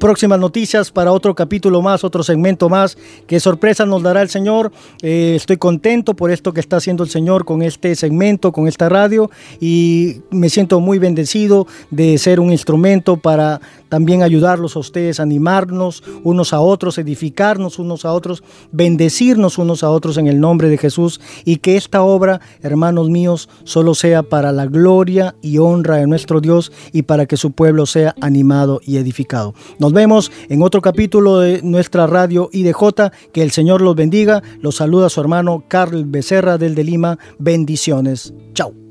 próximas 0.01 0.41
noticias 0.41 0.91
para 0.91 1.13
otro 1.13 1.35
capítulo 1.37 1.81
más, 1.81 2.03
otro 2.03 2.25
segmento 2.25 2.69
más. 2.69 2.99
Qué 3.29 3.39
sorpresa 3.39 3.87
nos 3.87 4.03
dará 4.03 4.21
el 4.21 4.31
Señor. 4.31 4.73
Eh, 5.01 5.35
estoy 5.37 5.59
contento 5.59 6.15
por 6.15 6.33
esto 6.33 6.53
que 6.53 6.59
está 6.61 6.79
haciendo 6.79 7.05
el 7.05 7.11
Señor 7.11 7.45
con 7.45 7.63
este 7.63 7.95
segmento, 7.95 8.51
con 8.51 8.67
esta 8.67 8.89
radio, 8.89 9.31
y 9.61 10.23
me 10.31 10.51
siento 10.51 10.81
muy 10.81 10.99
bendecido 10.99 11.69
de 11.93 12.19
ser 12.19 12.41
un 12.41 12.51
instrumento 12.51 13.17
para 13.17 13.61
también 13.89 14.25
ayudarlos 14.25 14.75
a 14.75 14.81
ustedes, 14.81 15.21
animarnos 15.21 16.03
unos 16.25 16.53
a 16.53 16.59
otros, 16.59 16.99
edificarnos 16.99 17.79
unos 17.79 18.05
a 18.05 18.13
otros, 18.13 18.43
bendecirnos 18.73 19.59
unos 19.59 19.85
a 19.85 19.91
otros 19.91 20.19
en 20.19 20.27
el 20.27 20.41
nombre 20.41 20.69
de 20.69 20.79
Jesús 20.79 21.21
y 21.45 21.59
que 21.59 21.77
esta 21.77 22.03
obra 22.03 22.41
hermanos 22.63 23.11
míos, 23.11 23.49
solo 23.65 23.95
sea 23.95 24.23
para 24.23 24.53
la 24.53 24.67
gloria 24.67 25.35
y 25.43 25.59
honra 25.59 25.97
de 25.97 26.07
nuestro 26.07 26.41
Dios 26.41 26.73
y 26.93 27.03
para 27.03 27.27
que 27.27 27.37
su 27.37 27.53
pueblo 27.53 27.87
sea 27.87 28.15
animado 28.21 28.81
y 28.85 28.97
edificado. 28.97 29.55
Nos 29.79 29.93
vemos 29.93 30.31
en 30.49 30.63
otro 30.63 30.81
capítulo 30.81 31.41
de 31.41 31.63
nuestra 31.63 32.07
radio 32.07 32.49
IDJ. 32.53 33.11
Que 33.33 33.43
el 33.43 33.51
Señor 33.51 33.81
los 33.81 33.97
bendiga. 33.97 34.43
Los 34.61 34.77
saluda 34.77 35.09
su 35.09 35.21
hermano 35.21 35.65
Carl 35.69 36.05
Becerra 36.05 36.59
del 36.59 36.75
de 36.75 36.85
Lima. 36.85 37.19
Bendiciones. 37.39 38.33
Chao. 38.55 38.86